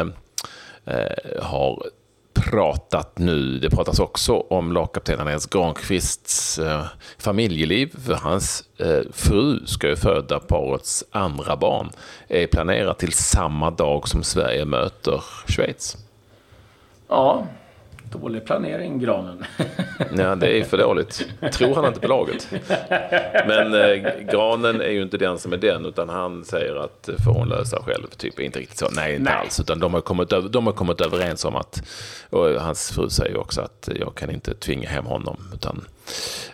har 1.42 1.84
pratat 2.34 3.18
nu. 3.18 3.60
Det 3.60 3.70
pratas 3.70 4.00
också 4.00 4.34
om 4.34 4.72
lagkaptenen 4.72 5.28
Jens 5.28 5.46
Granqvists 5.46 6.60
eh, 6.60 6.86
familjeliv. 7.18 7.96
För 8.06 8.14
hans 8.14 8.64
eh, 8.78 9.00
fru 9.12 9.66
ska 9.66 9.88
ju 9.88 9.96
föda 9.96 10.40
parets 10.40 11.04
andra 11.12 11.56
barn. 11.56 11.92
Är 12.28 12.48
planerat 12.48 13.00
till 13.00 13.14
samma 13.14 13.72
dag 13.72 14.08
som 14.08 14.24
Sverige 14.24 14.66
möter 14.66 15.24
Schweiz. 15.48 15.98
Ja, 17.08 17.48
Dålig 18.22 18.46
planering, 18.46 19.00
Granen. 19.00 19.46
ja, 20.18 20.36
det 20.36 20.60
är 20.60 20.64
för 20.64 20.78
dåligt. 20.78 21.28
Tror 21.52 21.76
han 21.76 21.86
inte 21.86 22.00
på 22.00 22.08
laget. 22.08 22.48
Men 23.48 23.74
eh, 23.74 24.12
Granen 24.32 24.82
är 24.82 24.90
ju 24.90 25.02
inte 25.02 25.18
den 25.18 25.40
som 25.40 25.54
är 25.54 25.58
den, 25.58 25.86
utan 25.86 26.10
han 26.10 26.46
säger 26.46 26.76
att 26.76 27.10
får 27.26 27.34
hon 27.34 27.50
lösa 27.50 27.84
själv. 27.84 28.08
Typ 28.18 28.40
inte 28.40 28.60
riktigt 28.60 28.78
så. 28.78 28.90
Nej, 28.92 29.16
inte 29.16 29.32
Nej. 29.32 29.40
alls. 29.40 29.60
Utan 29.60 29.80
de 29.80 29.94
har, 29.94 30.02
kommit, 30.02 30.30
de 30.50 30.66
har 30.66 30.74
kommit 30.74 31.02
överens 31.02 31.46
om 31.46 31.56
att, 31.56 31.84
och 32.30 32.48
hans 32.48 32.92
fru 32.92 33.10
säger 33.10 33.38
också 33.38 33.62
att 33.62 33.90
jag 34.00 34.16
kan 34.16 34.30
inte 34.30 34.54
tvinga 34.54 34.90
hem 34.90 35.06
honom. 35.06 35.38
Utan, 35.54 35.86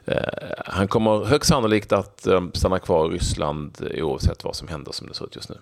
eh, 0.06 0.24
han 0.66 0.88
kommer 0.88 1.25
högst 1.25 1.50
sannolikt 1.50 1.92
att 1.92 2.28
eh, 2.28 2.42
stanna 2.54 2.80
kvar 2.80 3.08
i 3.08 3.16
Ryssland 3.16 3.78
oavsett 3.94 4.44
vad 4.44 4.56
som 4.56 4.68
händer 4.68 4.92
som 4.92 5.08
det 5.08 5.13
ser 5.13 5.25
ut 5.25 5.36
just 5.36 5.50
nu. 5.50 5.56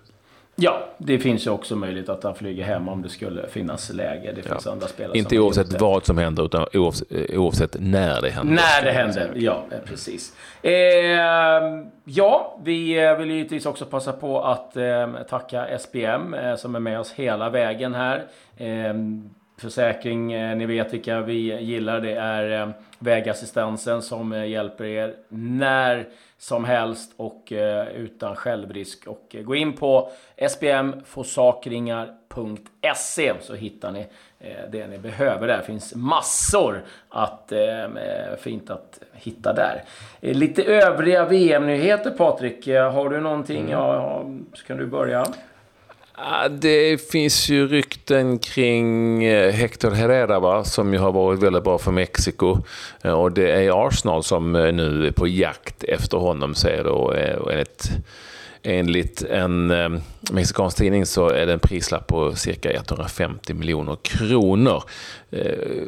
Ja, 0.60 0.88
det 0.98 1.20
finns 1.20 1.48
ju 1.48 1.52
också 1.52 1.76
möjlighet 1.76 2.10
att 2.10 2.24
han 2.24 2.36
flyger 2.36 2.64
hem 2.64 2.90
om 2.90 3.02
det 3.02 3.10
skulle 3.10 3.48
finnas 3.48 3.90
läge. 3.94 4.32
Det 4.36 4.42
finns 4.42 4.66
ja. 4.66 4.72
andra 4.72 4.88
spelare 4.88 5.18
Inte 5.18 5.40
oavsett 5.40 5.68
inte... 5.68 5.84
vad 5.84 6.06
som 6.06 6.18
händer, 6.18 6.46
utan 6.46 6.66
oavsett, 6.74 7.08
oavsett 7.34 7.76
när 7.80 8.22
det 8.22 8.30
händer. 8.30 8.54
När 8.54 8.86
det 8.86 8.92
händer, 8.92 9.32
ja 9.36 9.64
precis. 9.86 10.34
Eh, 10.62 10.72
ja, 12.04 12.60
vi 12.64 13.04
eh, 13.04 13.18
vill 13.18 13.32
givetvis 13.32 13.66
också 13.66 13.86
passa 13.86 14.14
på 14.14 14.44
att 14.44 14.78
eh, 14.78 15.14
tacka 15.30 15.80
SPM 15.80 16.34
eh, 16.34 16.56
som 16.56 16.76
är 16.76 16.80
med 16.80 17.00
oss 17.00 17.12
hela 17.12 17.50
vägen 17.50 17.94
här. 17.94 18.26
Eh, 19.58 19.62
försäkring, 19.62 20.34
eh, 20.34 20.58
ni 20.58 20.66
vet 20.66 20.94
vilka 20.94 21.22
vi 21.22 21.62
gillar. 21.62 22.00
Det 22.00 22.14
är 22.14 22.74
vägassistansen 23.00 24.02
som 24.02 24.48
hjälper 24.48 24.86
er 24.86 25.16
när 25.30 26.08
som 26.38 26.66
helst 26.66 27.14
och 27.18 27.52
eh, 27.52 27.88
utan 27.88 28.36
självrisk. 28.36 29.08
Och 29.08 29.36
eh, 29.36 29.42
gå 29.42 29.56
in 29.56 29.74
på 29.74 30.12
spmforsakringar.se 30.50 33.34
så 33.42 33.54
hittar 33.54 33.92
ni 33.92 34.08
eh, 34.40 34.70
det 34.72 34.88
ni 34.88 34.98
behöver 34.98 35.48
där. 35.48 35.58
Det 35.58 35.64
finns 35.64 35.96
massor 35.96 36.84
att, 37.10 37.54
fint 38.40 38.70
att 38.70 39.00
hitta 39.14 39.54
där. 39.54 39.84
lite 40.22 40.64
övriga 40.64 41.26
VM-nyheter 41.26 42.12
Patrik. 42.12 42.68
Har 42.68 43.10
du 43.10 43.22
någonting? 43.22 43.60
Mm. 43.60 43.72
Ja, 43.72 44.26
så 44.54 44.66
kan 44.66 44.78
du 44.78 44.86
börja. 44.86 45.26
Det 46.50 47.10
finns 47.12 47.50
ju 47.50 47.68
rykten 47.68 48.40
kring 48.40 49.24
eh, 49.24 49.52
Hector 49.52 49.92
Herrera 49.92 50.40
va? 50.40 50.64
som 50.64 50.94
ju 50.94 51.00
har 51.00 51.12
varit 51.12 51.44
väldigt 51.44 51.64
bra 51.64 51.78
för 51.78 51.92
Mexiko. 51.92 52.58
Eh, 53.02 53.12
och 53.12 53.32
det 53.32 53.52
är 53.52 53.88
Arsenal 53.88 54.24
som 54.24 54.56
eh, 54.56 54.74
nu 54.74 55.08
är 55.08 55.12
på 55.12 55.28
jakt 55.28 55.84
efter 55.84 56.18
honom 56.18 56.56
säger 56.56 56.84
då. 56.84 57.14
Enligt, 57.14 57.92
enligt 58.64 59.22
en 59.22 59.74
mexikansk 60.32 60.78
tidning 60.78 61.06
så 61.06 61.30
är 61.30 61.46
det 61.46 61.54
en 61.54 61.60
prislapp 61.60 62.08
på 62.08 62.36
cirka 62.36 62.72
150 62.72 63.54
miljoner 63.54 63.98
kronor. 64.02 64.84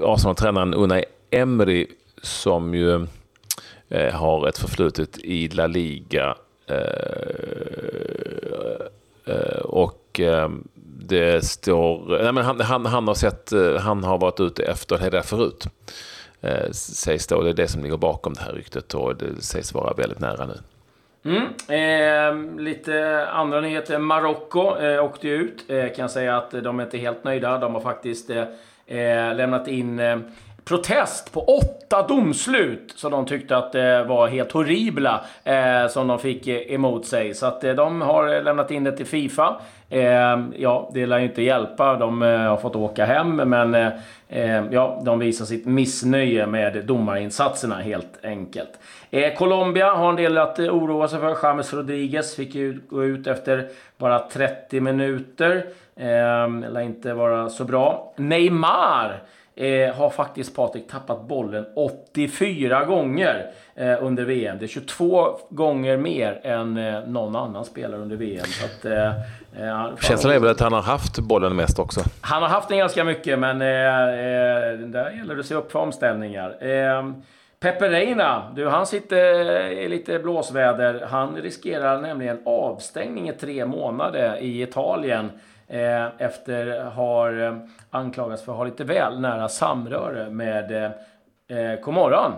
Arsenal-tränaren 0.03 0.74
Unai 0.74 1.05
Emery 1.31 1.88
som 2.21 2.75
ju 2.75 3.07
har 4.13 4.48
ett 4.48 4.57
förflutet 4.57 5.17
i 5.17 5.48
La 5.48 5.67
Liga 5.67 6.36
och 9.63 10.09
Eh, 10.23 10.49
det 10.99 11.45
står... 11.45 12.21
Nej, 12.23 12.33
men 12.33 12.45
han, 12.45 12.59
han, 12.59 12.85
han, 12.85 13.07
har 13.07 13.15
sett, 13.15 13.51
eh, 13.51 13.75
han 13.75 14.03
har 14.03 14.17
varit 14.17 14.39
ute 14.39 14.63
efter 14.63 14.97
det 14.97 15.09
där 15.09 15.21
förut. 15.21 15.67
Eh, 16.41 16.71
sägs 16.71 17.27
då. 17.27 17.41
Det 17.41 17.49
är 17.49 17.53
det 17.53 17.67
som 17.67 17.83
ligger 17.83 17.97
bakom 17.97 18.33
det 18.33 18.41
här 18.41 18.53
ryktet 18.53 18.93
och 18.93 19.15
det 19.15 19.41
sägs 19.41 19.73
vara 19.73 19.93
väldigt 19.93 20.19
nära 20.19 20.45
nu. 20.45 20.57
Mm. 21.25 21.43
Eh, 21.67 22.59
lite 22.59 23.27
andra 23.27 23.61
nyheter. 23.61 23.99
Marocko 23.99 24.77
eh, 24.77 25.05
åkte 25.05 25.27
ut. 25.27 25.71
Eh, 25.71 25.93
kan 25.95 26.09
säga 26.09 26.38
att 26.38 26.51
de 26.51 26.79
är 26.79 26.83
inte 26.83 26.97
helt 26.97 27.23
nöjda. 27.23 27.57
De 27.57 27.73
har 27.73 27.81
faktiskt 27.81 28.29
eh, 28.29 28.43
eh 28.88 29.35
lämnat 29.35 29.67
in 29.67 29.99
protest 30.69 31.33
på 31.33 31.41
åtta 31.41 32.07
domslut 32.07 32.93
som 32.95 33.11
de 33.11 33.25
tyckte 33.25 33.57
att 33.57 33.71
det 33.71 34.03
var 34.03 34.27
helt 34.27 34.51
horribla 34.51 35.25
eh, 35.43 35.88
som 35.88 36.07
de 36.07 36.19
fick 36.19 36.47
eh, 36.47 36.73
emot 36.73 37.05
sig. 37.05 37.33
Så 37.33 37.45
att 37.45 37.63
eh, 37.63 37.73
de 37.73 38.01
har 38.01 38.35
eh, 38.35 38.43
lämnat 38.43 38.71
in 38.71 38.83
det 38.83 38.91
till 38.91 39.05
Fifa. 39.05 39.61
Eh, 39.89 40.39
ja, 40.57 40.91
det 40.93 41.05
lär 41.05 41.19
ju 41.19 41.25
inte 41.25 41.41
hjälpa. 41.41 41.95
De 41.95 42.21
eh, 42.21 42.39
har 42.39 42.57
fått 42.57 42.75
åka 42.75 43.05
hem, 43.05 43.35
men 43.35 43.75
eh, 43.75 43.88
eh 44.29 44.63
ja, 44.71 45.01
de 45.05 45.19
visar 45.19 45.45
sitt 45.45 45.65
missnöje 45.65 46.47
med 46.47 46.85
domarinsatserna 46.85 47.75
helt 47.75 48.19
enkelt. 48.23 48.79
Colombia 49.38 49.93
har 49.93 50.09
en 50.09 50.15
del 50.15 50.38
att 50.38 50.59
oroa 50.59 51.07
sig 51.07 51.19
för. 51.19 51.38
James 51.43 51.73
Rodriguez 51.73 52.35
fick 52.35 52.55
ju 52.55 52.81
gå 52.89 53.03
ut 53.03 53.27
efter 53.27 53.67
bara 53.97 54.19
30 54.19 54.81
minuter. 54.81 55.65
Eh, 55.95 56.69
lär 56.71 56.81
inte 56.81 57.13
vara 57.13 57.49
så 57.49 57.63
bra. 57.63 58.13
Neymar 58.15 59.21
eh, 59.60 59.96
har 59.96 60.10
faktiskt 60.10 60.56
Patrik 60.56 60.88
tappat 60.88 61.28
bollen 61.28 61.66
84 61.75 62.86
gånger 62.86 63.51
eh, 63.75 64.04
under 64.04 64.25
VM. 64.25 64.58
Det 64.60 64.66
är 64.66 64.68
22 64.68 65.39
gånger 65.50 65.98
mer 65.98 66.39
än 66.44 66.78
eh, 66.78 67.01
någon 67.08 67.36
annan 67.36 67.66
spelare 67.66 68.01
under 68.01 68.16
VM. 68.16 68.46
Så 68.46 68.66
att, 68.66 68.86
eh, 68.86 69.08
eh 69.63 69.96
Känslan 70.01 70.34
är 70.34 70.39
väl 70.39 70.50
att 70.50 70.60
han 70.60 70.74
har 70.74 70.82
haft 70.82 71.20
bollen 71.20 71.56
mest 71.56 71.80
också? 71.80 72.01
Han 72.22 72.42
har 72.42 72.50
haft 72.50 72.70
den 72.70 72.78
ganska 72.78 73.04
mycket, 73.04 73.39
men 73.39 73.62
eh, 73.62 73.68
där 74.88 75.12
gäller 75.18 75.36
det 75.36 75.39
att 75.39 75.46
se 75.46 75.56
upp 75.56 75.72
för 75.72 75.80
omställningar. 75.80 76.63
Eh, 76.68 77.12
Pepe 77.60 77.89
Reina, 77.89 78.51
du, 78.56 78.68
han 78.68 78.86
sitter 78.86 79.46
i 79.72 79.88
lite 79.88 80.20
blåsväder. 80.20 81.06
Han 81.10 81.36
riskerar 81.36 82.01
nämligen 82.01 82.39
avstängning 82.46 83.30
i 83.30 83.34
tre 83.34 83.66
månader 83.66 84.38
i 84.42 84.62
Italien 84.62 85.30
Eh, 85.30 85.49
efter 86.17 86.81
har 86.81 87.41
eh, 87.41 87.57
anklagats 87.89 88.43
för 88.43 88.51
att 88.51 88.57
ha 88.57 88.65
lite 88.65 88.83
väl 88.83 89.19
nära 89.19 89.49
samröre 89.49 90.29
med 90.29 90.71
eh, 91.47 91.79
Comorran. 91.83 92.33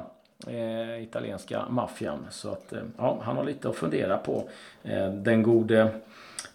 Eh, 0.47 1.03
italienska 1.03 1.65
maffian. 1.69 2.27
Så 2.29 2.49
att, 2.49 2.73
ja, 2.97 3.17
han 3.21 3.37
har 3.37 3.43
lite 3.43 3.69
att 3.69 3.75
fundera 3.75 4.17
på. 4.17 4.43
den 5.23 5.43
gode 5.43 5.89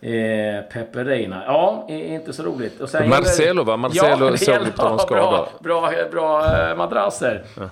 Eh, 0.01 0.63
Pepe 0.73 1.05
Reina. 1.05 1.45
Ja, 1.47 1.87
inte 1.89 2.33
så 2.33 2.43
roligt. 2.43 2.81
Och 2.81 2.89
sen 2.89 3.09
Marcelo 3.09 3.65
va? 3.65 3.77
Marcelo 3.77 4.31
ja, 4.31 4.37
såg 4.37 4.55
ut 4.55 4.79
att. 4.79 5.09
Bra, 5.09 5.49
bra, 5.61 5.91
bra 6.11 6.75
madrasser. 6.77 7.45
Ja. 7.57 7.69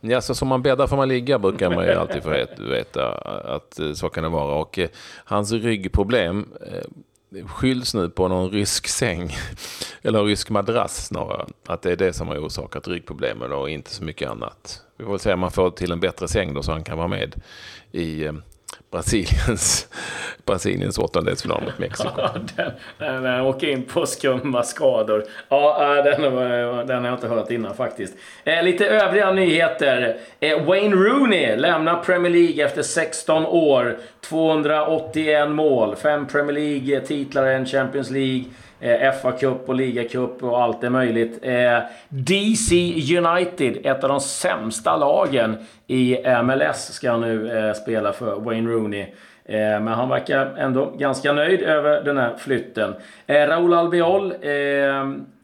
Ja, 0.00 0.20
så 0.20 0.34
som 0.34 0.48
man 0.48 0.62
bäddar 0.62 0.86
får 0.86 0.96
man 0.96 1.08
ligga 1.08 1.38
brukar 1.38 1.70
man 1.70 1.84
ju 1.84 1.92
alltid 1.92 2.22
få 2.22 2.30
veta 2.58 3.12
att 3.56 3.80
så 3.94 4.08
kan 4.08 4.24
det 4.24 4.30
vara. 4.30 4.54
Och 4.54 4.78
hans 5.24 5.52
ryggproblem 5.52 6.48
skylls 7.42 7.94
nu 7.94 8.08
på 8.10 8.28
någon 8.28 8.50
rysk 8.50 8.88
säng, 8.88 9.36
eller 10.02 10.24
rysk 10.24 10.50
madrass 10.50 11.06
snarare. 11.06 11.46
Att 11.66 11.82
det 11.82 11.92
är 11.92 11.96
det 11.96 12.12
som 12.12 12.28
har 12.28 12.36
orsakat 12.36 12.88
ryggproblemen 12.88 13.52
och 13.52 13.70
inte 13.70 13.90
så 13.90 14.04
mycket 14.04 14.30
annat. 14.30 14.82
Vi 14.96 15.04
får 15.04 15.18
se 15.18 15.32
om 15.32 15.40
man 15.40 15.50
får 15.50 15.70
till 15.70 15.92
en 15.92 16.00
bättre 16.00 16.28
säng 16.28 16.54
då 16.54 16.62
så 16.62 16.72
han 16.72 16.84
kan 16.84 16.98
vara 16.98 17.08
med 17.08 17.34
i 17.92 18.24
eh, 18.24 18.32
Brasiliens, 18.90 19.88
Brasiliens 20.46 20.98
åttondelsfinal 20.98 21.62
mot 21.64 21.78
Mexiko. 21.78 22.10
den, 22.56 22.70
den, 22.98 23.22
den 23.22 23.40
åker 23.40 23.66
in 23.66 23.82
på 23.82 24.06
skumma 24.06 24.62
skador. 24.62 25.24
Ja, 25.48 25.96
äh, 25.98 26.04
den, 26.04 26.22
den 26.86 27.02
har 27.02 27.10
jag 27.10 27.14
inte 27.14 27.28
hört 27.28 27.50
innan 27.50 27.74
faktiskt. 27.74 28.14
Eh, 28.44 28.62
lite 28.62 28.86
övriga 28.86 29.32
nyheter. 29.32 30.16
Eh, 30.40 30.64
Wayne 30.64 30.96
Rooney 30.96 31.56
lämnar 31.56 32.02
Premier 32.02 32.32
League 32.32 32.64
efter 32.64 32.82
16 32.82 33.46
år. 33.46 33.98
281 34.20 35.50
mål, 35.50 35.96
5 35.96 36.26
Premier 36.26 36.52
League-titlar, 36.52 37.46
en 37.46 37.66
Champions 37.66 38.10
League. 38.10 38.44
Eh, 38.84 39.12
FA-cup 39.12 39.68
och 39.68 39.74
ligacup 39.74 40.42
och 40.42 40.62
allt 40.62 40.84
är 40.84 40.90
möjligt. 40.90 41.38
Eh, 41.42 41.78
DC 42.08 42.74
United, 43.18 43.86
ett 43.86 44.04
av 44.04 44.08
de 44.08 44.20
sämsta 44.20 44.96
lagen 44.96 45.56
i 45.86 46.16
MLS, 46.42 46.92
ska 46.92 47.16
nu 47.16 47.58
eh, 47.58 47.72
spela 47.72 48.12
för 48.12 48.40
Wayne 48.40 48.70
Rooney. 48.70 49.02
Eh, 49.44 49.56
men 49.56 49.88
han 49.88 50.08
verkar 50.08 50.56
ändå 50.56 50.92
ganska 50.98 51.32
nöjd 51.32 51.62
över 51.62 52.04
den 52.04 52.18
här 52.18 52.36
flytten. 52.36 52.94
Eh, 53.26 53.46
Raúl 53.46 53.74
Albiol 53.74 54.34
eh, 54.40 54.48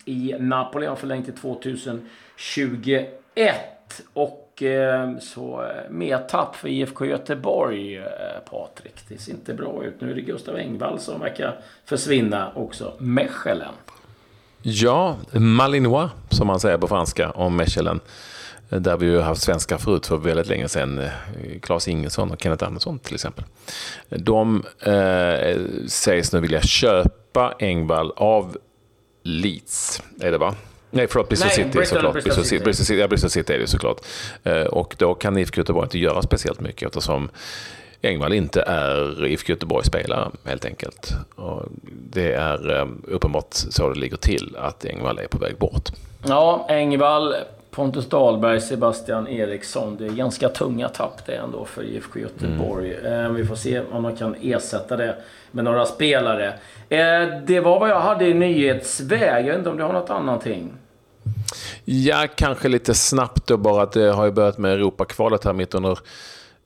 i 0.04 0.35
Napoli 0.38 0.87
har 0.87 0.97
förlängt 0.97 1.25
till 1.25 1.35
2021. 1.35 4.02
Och 4.12 4.39
Eh, 4.62 5.18
så 5.20 5.62
eh, 5.62 5.90
mer 5.90 6.10
med 6.10 6.28
tapp 6.28 6.56
för 6.56 6.68
IFK 6.68 7.04
Göteborg, 7.04 7.96
eh, 7.96 8.04
Patrik. 8.50 8.94
Det 9.08 9.18
ser 9.18 9.32
inte 9.32 9.54
bra 9.54 9.84
ut. 9.84 10.00
Nu 10.00 10.10
är 10.10 10.14
det 10.14 10.20
Gustav 10.20 10.56
Engvall 10.56 11.00
som 11.00 11.20
verkar 11.20 11.60
försvinna 11.84 12.52
också. 12.54 12.92
Mechelen. 12.98 13.74
Ja, 14.62 15.16
Malinois 15.32 16.10
som 16.28 16.46
man 16.46 16.60
säger 16.60 16.78
på 16.78 16.88
franska 16.88 17.30
om 17.30 17.56
Mechelen. 17.56 18.00
Där 18.68 18.96
vi 18.96 19.06
ju 19.06 19.20
haft 19.20 19.42
svenskar 19.42 19.78
förut 19.78 20.06
för 20.06 20.16
väldigt 20.16 20.46
länge 20.46 20.68
sedan. 20.68 21.08
Claes 21.62 21.88
Ingesson 21.88 22.30
och 22.30 22.42
Kenneth 22.42 22.66
Andersson 22.66 22.98
till 22.98 23.14
exempel. 23.14 23.44
De 24.08 24.64
eh, 24.80 25.60
sägs 25.86 26.32
nu 26.32 26.40
vilja 26.40 26.62
köpa 26.62 27.54
Engvall 27.58 28.12
av 28.16 28.56
Leeds, 29.22 30.02
är 30.20 30.32
det 30.32 30.38
va? 30.38 30.54
Nej, 30.90 31.06
förlåt. 31.11 31.28
Bristol 31.28 31.47
Nej, 31.47 31.56
City 31.56 31.78
Bristol, 31.78 31.97
såklart. 31.99 32.12
Bristol, 32.12 32.44
City. 32.44 32.64
Bristol, 32.64 32.87
City. 32.87 33.00
Ja, 33.00 33.09
Bristol 33.09 33.30
City 33.30 33.52
är 33.52 33.59
det 33.59 33.66
såklart. 33.66 34.00
Eh, 34.44 34.62
och 34.62 34.94
då 34.99 35.14
kan 35.14 35.38
IFK 35.38 35.59
Göteborg 35.59 35.85
inte 35.85 35.99
göra 35.99 36.23
speciellt 36.23 36.61
mycket 36.61 36.87
eftersom 36.87 37.30
Engvall 38.02 38.32
inte 38.32 38.62
är 38.62 39.26
IFK 39.26 39.52
Göteborg-spelare 39.52 40.30
helt 40.44 40.64
enkelt. 40.64 41.12
Och 41.35 41.62
det 42.11 42.32
är 42.32 42.76
eh, 42.78 42.87
uppenbart 43.09 43.47
så 43.50 43.88
det 43.88 44.00
ligger 44.00 44.16
till, 44.16 44.56
att 44.59 44.85
Engvall 44.85 45.18
är 45.18 45.26
på 45.26 45.38
väg 45.38 45.59
bort. 45.59 45.88
Ja, 46.26 46.66
Engvall, 46.68 47.35
Pontus 47.70 48.08
Dahlberg, 48.08 48.60
Sebastian 48.60 49.28
Eriksson. 49.28 49.96
Det 49.96 50.06
är 50.06 50.10
ganska 50.10 50.48
tunga 50.48 50.88
tapp 50.88 51.26
det 51.26 51.34
ändå 51.34 51.64
för 51.64 51.82
IFK 51.82 52.18
Göteborg. 52.18 52.94
Mm. 53.04 53.34
Vi 53.34 53.44
får 53.44 53.54
se 53.54 53.80
om 53.92 54.02
man 54.02 54.16
kan 54.16 54.36
ersätta 54.42 54.96
det 54.96 55.16
med 55.50 55.64
några 55.64 55.86
spelare. 55.86 56.54
Det 57.46 57.60
var 57.60 57.80
vad 57.80 57.90
jag 57.90 58.00
hade 58.00 58.26
i 58.26 58.34
nyhetsväg. 58.34 59.46
Jag 59.46 59.50
vet 59.50 59.58
inte 59.58 59.70
om 59.70 59.76
du 59.76 59.82
har 59.82 59.92
något 59.92 60.10
annat? 60.10 60.46
Ja, 61.84 62.26
kanske 62.34 62.68
lite 62.68 62.94
snabbt 62.94 63.46
då 63.46 63.56
bara 63.56 63.82
att 63.82 63.92
det 63.92 64.12
har 64.12 64.24
ju 64.24 64.30
börjat 64.30 64.58
med 64.58 64.72
Europakvalet 64.72 65.44
här 65.44 65.52
mitt 65.52 65.74
under 65.74 65.98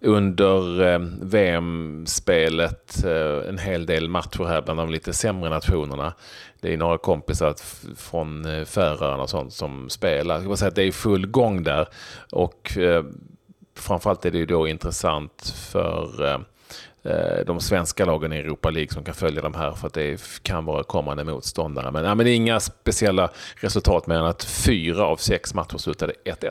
under 0.04 0.82
eh, 0.92 0.98
VM-spelet 1.22 3.04
eh, 3.04 3.48
en 3.48 3.58
hel 3.58 3.86
del 3.86 4.08
matcher 4.08 4.44
här 4.44 4.62
bland 4.62 4.80
de 4.80 4.90
lite 4.90 5.12
sämre 5.12 5.50
nationerna. 5.50 6.14
Det 6.60 6.72
är 6.72 6.76
några 6.76 6.98
kompisar 6.98 7.54
från 7.96 8.44
eh, 8.44 8.64
Färöarna 8.64 9.22
och 9.22 9.30
sånt 9.30 9.52
som 9.52 9.90
spelar. 9.90 10.42
Jag 10.42 10.58
säga 10.58 10.68
att 10.68 10.74
det 10.74 10.82
är 10.82 10.92
full 10.92 11.26
gång 11.26 11.62
där 11.62 11.88
och 12.32 12.78
eh, 12.78 13.04
framförallt 13.76 14.24
är 14.24 14.30
det 14.30 14.38
ju 14.38 14.46
då 14.46 14.68
intressant 14.68 15.54
för 15.70 16.24
eh, 16.24 16.38
eh 17.12 17.44
de 17.46 17.60
svenska 17.60 18.04
lagen 18.04 18.32
i 18.32 18.36
Europa 18.36 18.70
League 18.70 18.92
som 18.92 19.04
kan 19.04 19.14
följa 19.14 19.42
de 19.42 19.54
här 19.54 19.72
för 19.72 19.86
att 19.86 19.94
det 19.94 20.40
kan 20.42 20.64
vara 20.64 20.82
kommande 20.82 21.24
motståndare. 21.24 21.90
Men, 21.90 22.04
ja, 22.04 22.14
men 22.14 22.26
inga 22.26 22.60
speciella 22.60 23.30
resultat 23.56 24.06
mer 24.06 24.16
än 24.16 24.26
att 24.26 24.44
fyra 24.44 25.04
av 25.06 25.16
sex 25.16 25.54
matcher 25.54 25.78
slutade 25.78 26.12
1-1. 26.24 26.50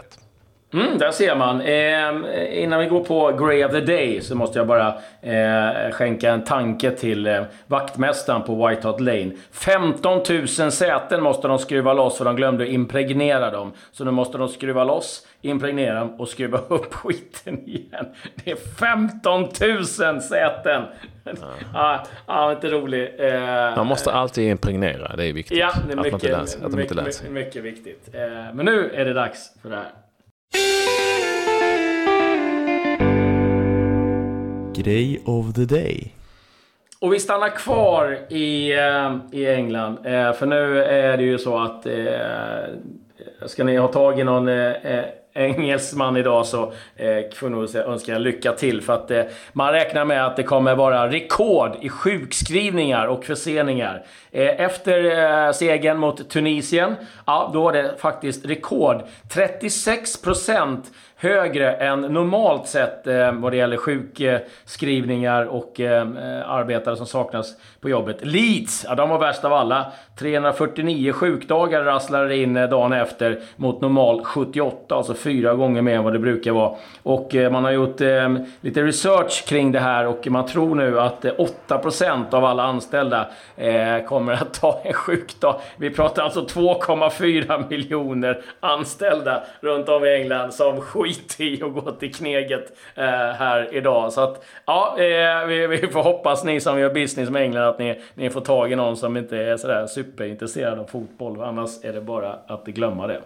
Mm, 0.74 0.98
där 0.98 1.12
ser 1.12 1.36
man. 1.36 1.62
Eh, 1.62 2.64
innan 2.64 2.80
vi 2.80 2.86
går 2.86 3.04
på 3.04 3.32
Grey 3.46 3.66
of 3.66 3.72
the 3.72 3.80
Day 3.80 4.22
så 4.22 4.36
måste 4.36 4.60
jag 4.60 4.68
bara 4.68 4.88
eh, 5.22 5.92
skänka 5.92 6.32
en 6.32 6.44
tanke 6.44 6.92
till 6.92 7.28
eh, 7.28 7.44
vaktmästaren 7.68 8.44
på 8.44 8.68
White 8.68 8.88
Hot 8.88 9.00
Lane. 9.02 9.32
15 9.52 10.22
000 10.30 10.72
säten 10.72 11.24
måste 11.24 11.48
de 11.48 11.60
skruva 11.60 11.94
loss 11.94 12.18
för 12.18 12.26
de 12.26 12.36
glömde 12.36 12.68
impregnera 12.68 13.52
dem. 13.52 13.72
Så 13.92 14.04
nu 14.06 14.12
måste 14.12 14.38
de 14.38 14.48
skruva 14.50 14.84
loss, 14.84 15.28
impregnera 15.42 16.00
dem 16.00 16.20
och 16.20 16.28
skruva 16.28 16.58
upp 16.68 16.94
skiten 16.94 17.68
igen. 17.68 18.06
Det 18.44 18.52
är 18.52 18.56
15 18.80 19.42
000 19.42 20.22
säten! 20.22 20.84
Ja, 21.26 21.34
ah, 21.74 22.00
ah, 22.26 22.52
inte 22.52 22.70
rolig. 22.70 23.16
Eh, 23.20 23.76
Man 23.76 23.88
måste 23.88 24.12
alltid 24.12 24.50
impregnera, 24.50 25.16
det 25.16 25.26
är 25.26 25.34
viktigt. 25.34 25.58
Ja, 25.58 25.72
det 25.88 25.94
är 25.94 25.98
mycket, 25.98 26.14
att 26.14 26.22
man 26.22 26.32
inte 26.32 26.42
läser, 26.42 26.66
att 26.66 26.72
mycket, 26.72 26.96
mycket, 26.96 27.32
mycket 27.32 27.64
viktigt. 27.64 28.16
Eh, 28.16 28.54
men 28.54 28.66
nu 28.66 28.92
är 28.94 29.06
det 29.06 29.14
dags 29.14 29.52
för 29.62 29.70
det 29.70 29.76
här. 29.76 29.86
Grej 34.76 35.22
of 35.26 35.54
the 35.54 35.66
day. 35.66 36.14
Och 37.00 37.14
vi 37.14 37.20
stannar 37.20 37.50
kvar 37.50 38.20
i, 38.30 38.74
eh, 38.74 39.18
i 39.32 39.48
England. 39.48 39.98
Eh, 40.06 40.34
för 40.34 40.46
nu 40.46 40.84
är 40.84 41.18
det 41.18 41.24
ju 41.24 41.38
så 41.38 41.58
att... 41.58 41.86
Eh, 41.86 41.96
ska 43.46 43.64
ni 43.64 43.78
ha 43.78 43.88
tag 43.88 44.20
i 44.20 44.24
någon 44.24 44.48
engelsman 45.36 46.18
idag 46.18 46.46
så 46.46 46.74
eh, 46.96 47.34
får 47.34 47.50
nog 47.50 47.76
önska 47.76 48.18
lycka 48.18 48.52
till. 48.52 48.82
För 48.82 48.94
att 48.94 49.12
eh, 49.12 49.24
man 49.54 49.72
räknar 49.72 50.06
med 50.06 50.26
att 50.26 50.36
det 50.36 50.44
kommer 50.44 50.76
vara 50.76 51.12
rekord 51.12 51.78
i 51.82 51.90
sjukskrivningar 51.90 53.08
och 53.08 53.26
förseningar. 53.26 54.06
Eh, 54.32 54.62
efter 54.62 55.04
eh, 55.46 55.52
segern 55.52 55.98
mot 55.98 56.30
Tunisien, 56.30 56.96
ja, 57.26 57.50
då 57.54 57.64
var 57.64 57.74
det 57.74 57.96
faktiskt 57.98 58.46
rekord. 58.46 59.02
36 59.30 60.22
procent 60.22 60.92
högre 61.24 61.74
än 61.74 62.02
normalt 62.02 62.68
sett 62.68 63.08
eh, 63.08 63.32
vad 63.32 63.52
det 63.52 63.58
gäller 63.58 63.78
sjukskrivningar 63.78 65.46
och 65.46 65.80
eh, 65.80 66.08
arbetare 66.46 66.96
som 66.96 67.06
saknas 67.06 67.56
på 67.82 67.90
jobbet. 67.90 68.18
Leeds, 68.22 68.86
ja, 68.90 68.96
de 68.96 69.10
var 69.10 69.20
värst 69.20 69.46
av 69.46 69.54
alla. 69.54 69.92
349 70.20 71.14
sjukdagar 71.14 71.84
rasslade 71.84 72.38
in 72.38 72.58
eh, 72.58 72.70
dagen 72.70 72.94
efter 72.94 73.40
mot 73.56 73.82
normalt 73.82 74.26
78, 74.26 74.96
alltså 74.96 75.14
fyra 75.14 75.54
gånger 75.54 75.82
mer 75.82 75.96
än 75.96 76.04
vad 76.04 76.14
det 76.14 76.20
brukar 76.20 76.52
vara. 76.52 76.76
Och 77.04 77.36
eh, 77.36 77.52
man 77.52 77.64
har 77.64 77.72
gjort 77.72 78.02
eh, 78.02 78.36
lite 78.62 78.84
research 78.84 79.46
kring 79.48 79.72
det 79.72 79.80
här 79.80 80.08
och 80.08 80.28
man 80.28 80.46
tror 80.46 80.76
nu 80.76 81.00
att 81.00 81.26
eh, 81.26 81.32
8% 81.68 82.34
av 82.34 82.46
alla 82.46 82.64
anställda 82.64 83.28
eh, 83.58 84.06
kommer 84.08 84.34
att 84.34 84.54
ta 84.54 84.82
en 84.84 84.94
sjukdag. 84.94 85.60
Vi 85.78 85.90
pratar 85.90 86.24
alltså 86.24 86.42
2,4 86.42 87.70
miljoner 87.70 88.42
anställda 88.60 89.44
runt 89.62 89.90
om 89.90 90.06
i 90.06 90.16
England 90.16 90.54
som 90.54 90.82
skiter 90.82 91.13
i 91.38 91.64
att 91.64 91.74
gå 91.74 91.92
till 91.92 92.14
Kneget 92.14 92.74
här 92.96 93.76
idag. 93.76 94.14
Så 94.14 94.22
att, 94.22 94.46
ja, 94.66 94.96
vi, 95.48 95.90
får 95.92 96.04
hoppas 96.04 96.44
ni 96.44 96.60
som 96.60 96.80
gör 96.80 96.94
business 96.94 97.30
med 97.30 97.42
England 97.42 97.64
att 97.64 97.80
ni, 97.80 98.02
ni 98.14 98.30
får 98.30 98.42
tag 98.42 98.72
i 98.72 98.76
någon 98.76 98.98
som 98.98 99.18
inte 99.18 99.38
är 99.38 99.58
sådär 99.58 99.88
superintresserad 99.88 100.80
av 100.80 100.86
fotboll. 100.86 101.42
Annars 101.42 101.70
är 101.84 101.94
det 101.94 102.02
bara 102.02 102.36
att 102.48 102.66
glömma 102.66 103.08
det. 103.08 103.22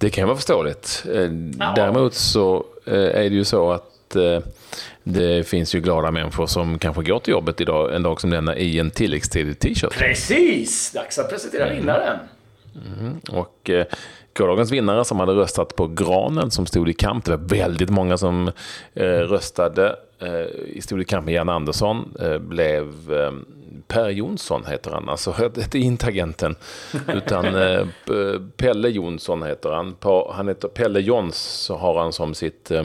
Det 0.00 0.10
kan 0.10 0.26
vara 0.26 0.36
förståeligt. 0.36 1.04
Eh, 1.14 1.20
ja. 1.58 1.72
Däremot 1.76 2.14
så 2.14 2.64
eh, 2.86 2.94
är 2.94 3.30
det 3.30 3.36
ju 3.36 3.44
så 3.44 3.72
att 3.72 4.16
eh, 4.16 4.38
det 5.02 5.48
finns 5.48 5.74
ju 5.74 5.80
glada 5.80 6.10
människor 6.10 6.46
som 6.46 6.78
kanske 6.78 7.02
går 7.02 7.18
till 7.18 7.32
jobbet 7.32 7.60
idag, 7.60 7.94
en 7.94 8.02
dag 8.02 8.20
som 8.20 8.30
denna, 8.30 8.56
i 8.56 8.78
en 8.78 8.90
tilläggstidig 8.90 9.58
t-shirt. 9.58 9.98
Precis! 9.98 10.92
Dags 10.92 11.18
att 11.18 11.30
presentera 11.30 11.66
mm. 11.66 11.76
vinnaren. 11.76 12.18
Mm. 12.98 13.20
Och 13.30 13.70
eh, 13.70 13.86
gårdagens 14.40 14.70
vinnare 14.70 15.04
som 15.04 15.20
hade 15.20 15.32
röstat 15.32 15.76
på 15.76 15.86
Granen 15.86 16.50
som 16.50 16.66
stod 16.66 16.88
i 16.88 16.92
kamp, 16.92 17.24
det 17.24 17.30
var 17.30 17.56
väldigt 17.56 17.90
många 17.90 18.16
som 18.16 18.50
eh, 18.94 19.04
röstade, 19.04 19.96
eh, 20.18 20.80
stod 20.80 21.00
i 21.00 21.04
kamp 21.04 21.24
med 21.24 21.34
Jan 21.34 21.48
Andersson, 21.48 22.14
eh, 22.20 22.38
blev 22.38 23.12
eh, 23.12 23.32
Per 23.86 24.08
Jonsson 24.08 24.64
heter 24.66 24.90
han, 24.90 25.08
alltså 25.08 25.34
det 25.54 25.74
är 25.74 25.76
inte 25.76 26.06
agenten. 26.06 26.56
Utan 27.08 27.54
eh, 27.54 27.86
Pelle 28.56 28.88
Jonsson 28.88 29.42
heter 29.42 29.70
han. 29.70 29.96
Han 30.30 30.48
heter 30.48 30.68
Pelle 30.68 31.00
Jons, 31.00 31.36
så 31.36 31.76
har 31.76 32.02
han 32.02 32.12
som 32.12 32.34
sitt 32.34 32.70
eh, 32.70 32.84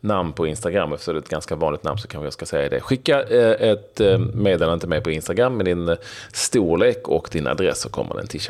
namn 0.00 0.32
på 0.32 0.46
Instagram. 0.46 0.92
Eftersom 0.92 1.14
det 1.14 1.18
är 1.18 1.22
ett 1.22 1.28
ganska 1.28 1.56
vanligt 1.56 1.84
namn 1.84 1.98
så 1.98 2.08
kanske 2.08 2.26
jag 2.26 2.32
ska 2.32 2.46
säga 2.46 2.68
det. 2.68 2.80
Skicka 2.80 3.22
eh, 3.22 3.70
ett 3.70 4.00
eh, 4.00 4.18
meddelande 4.18 4.80
till 4.80 4.88
mig 4.88 5.00
på 5.00 5.10
Instagram 5.10 5.56
med 5.56 5.66
din 5.66 5.88
eh, 5.88 5.96
storlek 6.32 7.08
och 7.08 7.28
din 7.32 7.46
adress 7.46 7.80
så 7.80 7.88
kommer 7.88 8.14
den 8.14 8.26
till 8.26 8.40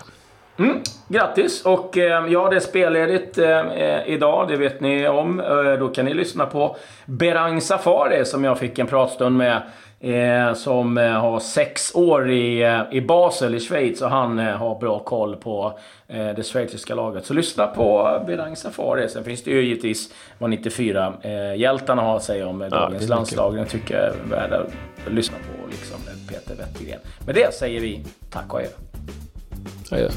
Mm, 0.58 0.80
grattis! 1.08 1.64
Och 1.64 1.98
eh, 1.98 2.26
ja, 2.28 2.48
det 2.50 2.56
är 2.56 2.60
spelledigt 2.60 3.38
eh, 3.38 3.62
idag, 4.06 4.48
det 4.48 4.56
vet 4.56 4.80
ni 4.80 5.08
om. 5.08 5.40
Eh, 5.40 5.72
då 5.78 5.88
kan 5.88 6.04
ni 6.04 6.14
lyssna 6.14 6.46
på 6.46 6.76
Berang 7.06 7.60
Safari 7.60 8.24
som 8.24 8.44
jag 8.44 8.58
fick 8.58 8.78
en 8.78 8.86
pratstund 8.86 9.36
med. 9.36 9.62
Eh, 10.04 10.54
som 10.54 10.98
eh, 10.98 11.10
har 11.10 11.40
sex 11.40 11.94
år 11.94 12.30
i, 12.30 12.62
eh, 12.62 12.80
i 12.90 13.00
Basel 13.00 13.54
i 13.54 13.60
Schweiz 13.60 14.02
och 14.02 14.10
han 14.10 14.38
har 14.38 14.80
bra 14.80 14.98
koll 14.98 15.36
på 15.36 15.78
det 16.06 16.46
schweiziska 16.46 16.94
laget. 16.94 17.26
Så 17.26 17.34
lyssna 17.34 17.66
på 17.66 18.20
Berang 18.26 18.56
Safari. 18.56 19.08
Sen 19.08 19.24
finns 19.24 19.42
det 19.42 19.50
ju 19.50 19.62
givetvis 19.62 20.12
vad 20.38 20.50
94-hjältarna 20.50 22.02
har 22.02 22.16
att 22.16 22.22
säga 22.22 22.46
om 22.46 22.58
dagens 22.58 23.02
ja, 23.02 23.16
landslag. 23.16 23.56
Den 23.56 23.66
tycker 23.66 23.94
jag 23.94 24.04
är 24.04 24.14
värda 24.30 24.60
att 25.06 25.12
lyssna 25.12 25.36
på, 25.38 25.68
liksom 25.70 25.96
Peter 26.28 26.54
Wettergren. 26.54 27.00
Med 27.26 27.34
det 27.34 27.54
säger 27.54 27.80
vi 27.80 28.04
tack 28.30 28.54
och 28.54 28.58
adjö. 28.58 28.93
Hej 29.90 30.08
då. 30.08 30.10